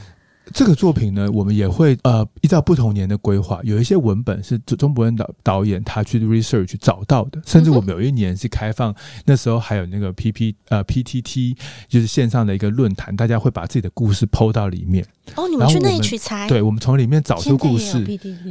[0.53, 8.93] 这个作品呢，我们也会呃依照不同年的规划，有一些文本是中国人导导演他去 research 找到的，甚至我们有一年是开放，
[9.25, 11.55] 那时候还有那个 P P 呃 P T T
[11.87, 15.05] 就是线上的一个论坛，大家会把自己的故事 PO 到里面。
[15.35, 16.47] 哦，你们去那里取材？
[16.47, 18.05] 对，我们从里面找出故事。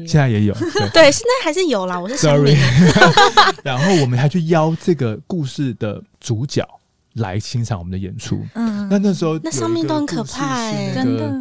[0.07, 1.99] 现在也有，对， 对，现在还是有啦。
[1.99, 2.57] 我是 sorry。
[3.63, 6.67] 然后我们还去邀这个故事的主角
[7.15, 8.41] 来欣赏我们的演出。
[8.55, 11.41] 嗯，那那时候那上面都很可怕哎、欸，真的。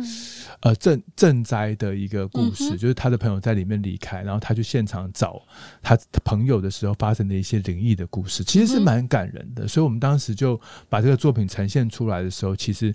[0.61, 5.41] 呃，赈赈灾的一个故事，嗯、就是他的朋友在里面离开，然后他去现场找
[5.81, 9.63] 他朋友的时候发生的一些灵异的故事，其实是蛮感人的。
[9.63, 12.93] 嗯、所以我们当时就把这个作品呈现出来的时候，其实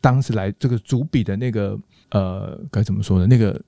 [0.00, 1.78] 当时来这个主笔的那个
[2.10, 3.26] 呃，该怎么说呢？
[3.26, 3.62] 那个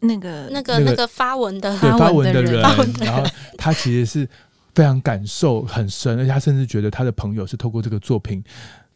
[0.00, 2.60] 那个那个那个发文的对发文的人，
[3.00, 3.22] 然后
[3.56, 4.28] 他其实是
[4.74, 8.42] 非常感受很深，而且他甚至觉得他的朋友是透过这个作品。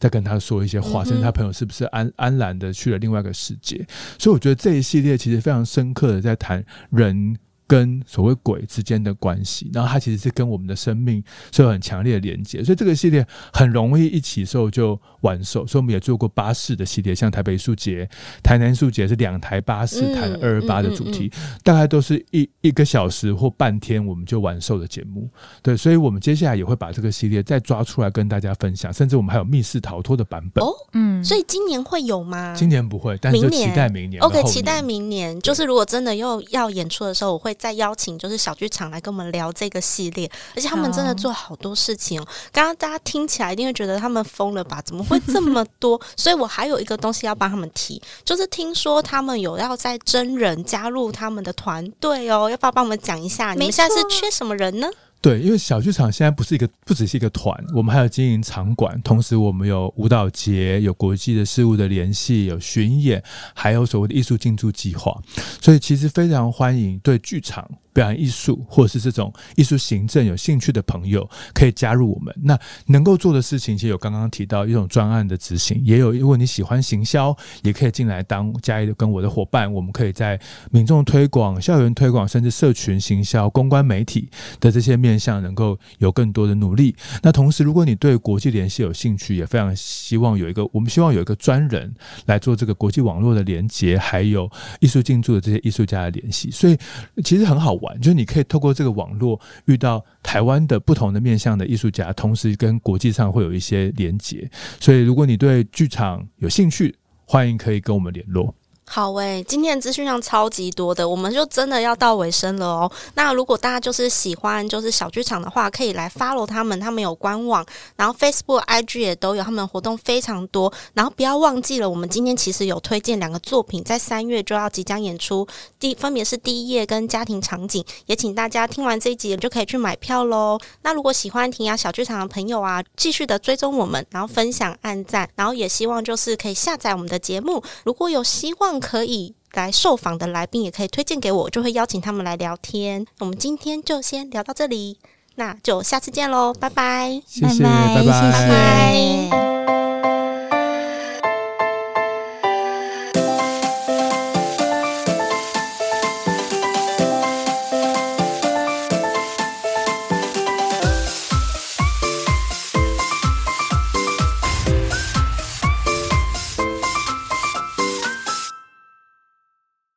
[0.05, 3.87] 在跟他说一些话，甚至他朋友是不是安安然的去了另外一个世界？
[4.19, 7.35] 所以我觉得这一系列其实非常深刻的在谈人。
[7.67, 15.67] 跟所谓鬼之间的关系，然后它其实是跟我们的生命是有很强烈的连接，所以这个系列很容易一起售就完售。
[15.67, 18.09] 所以我们也做过巴士的系列，像台北艺术节、
[18.43, 25.31] 台南艺术节是两台巴士谈二二八的主题，嗯嗯嗯嗯、大概都是一一个小时或半天我们就完售的节目。
[25.63, 30.63] 对，所以我们接下来也会把这个系列再抓出来跟大家分享，甚至我们还有密室逃脱的版本。
[30.63, 32.55] 哦，嗯，所以今年会有吗？
[32.55, 34.23] 今年不会，但是就期待明年。
[34.23, 37.54] OK，期待明年，就是如果真的又要演出的时候，我会。
[37.55, 42.27] 再邀请就是小剧场来跟我们聊这个系列，而且他们真的做好多事情哦。
[42.53, 44.83] 刚刚大家听起来一定会觉得他们疯了吧？
[44.83, 46.01] 怎么会这么多？
[46.17, 53.53] 所以我还有一个东西要帮他们提，就是听说他们有要在真人加入他们的团队哦，要不要帮我们讲一下？
[53.53, 54.89] 你们现在是缺什么人呢？
[55.25, 65.19] 对，因为小剧场现在不是一个，不只是一个团，我们还有经营场馆，同时我们有舞蹈节，有国际的事务的联系，有巡演，还有所谓的艺术进驻计划，
[65.63, 67.67] 所以其实非常欢迎对剧场。
[67.95, 72.35] 表演艺术或者是这种艺术行政有兴趣的朋友，可以加入我们。
[72.43, 79.73] 那能够做的事情，其实有刚刚提到一种专案的执行，也有如果你喜欢行销，也可以进来当加一跟我的伙伴。
[79.73, 80.39] 我们可以在
[80.71, 84.29] 民众推广、校园推广，甚至社群行销、公关媒体
[84.59, 86.95] 的这些面向，能够有更多的努力。
[87.23, 91.95] 那同时，如果你对国际联系有兴趣，也非常希望有一个，我们希望有一个专人
[92.27, 96.51] 来做这个国际网络的连接，还有艺术进驻的这些艺术家的联系。
[96.51, 96.77] 所以
[97.23, 104.51] 其实很好就是你可以透过这个网络遇到台湾的不同的面向的艺术家，同时跟国际上会有一些连接。
[104.81, 106.95] 所以，如果你对剧场有兴趣，
[107.27, 108.55] 欢迎可以跟我们联络。
[108.87, 112.93] 好喂、今天的资讯量超级多的，我们就真的要到尾声了哦。
[113.15, 117.65] 那如果大家就是喜欢就是小剧场的话，可以来 follow 他们，他们有官网，
[117.97, 120.73] 然后 Facebook、IG 也都有，他们活动非常多。
[120.93, 125.49] 然后不要忘记了，我们今天其实有推荐两个作品，在三月就要即将演出，
[125.81, 130.59] 第分别是第一页跟家庭场景，也请大家听完这一集就可以去买票喽。
[130.83, 137.61] 那如果喜欢庭雅小剧场的朋友啊，继续的追踪我们，然后分享、按赞，然后也希望就是可以下载我们的节目。
[137.83, 138.75] 如果有希望。
[138.85, 143.07] 可以来受访的来宾也可以推荐给我，就会邀请他们来聊天。
[143.21, 144.99] 我们今天就先聊到这里，
[145.37, 147.71] 那就下次见喽，拜拜，谢谢，拜
[148.05, 149.84] 拜，拜拜。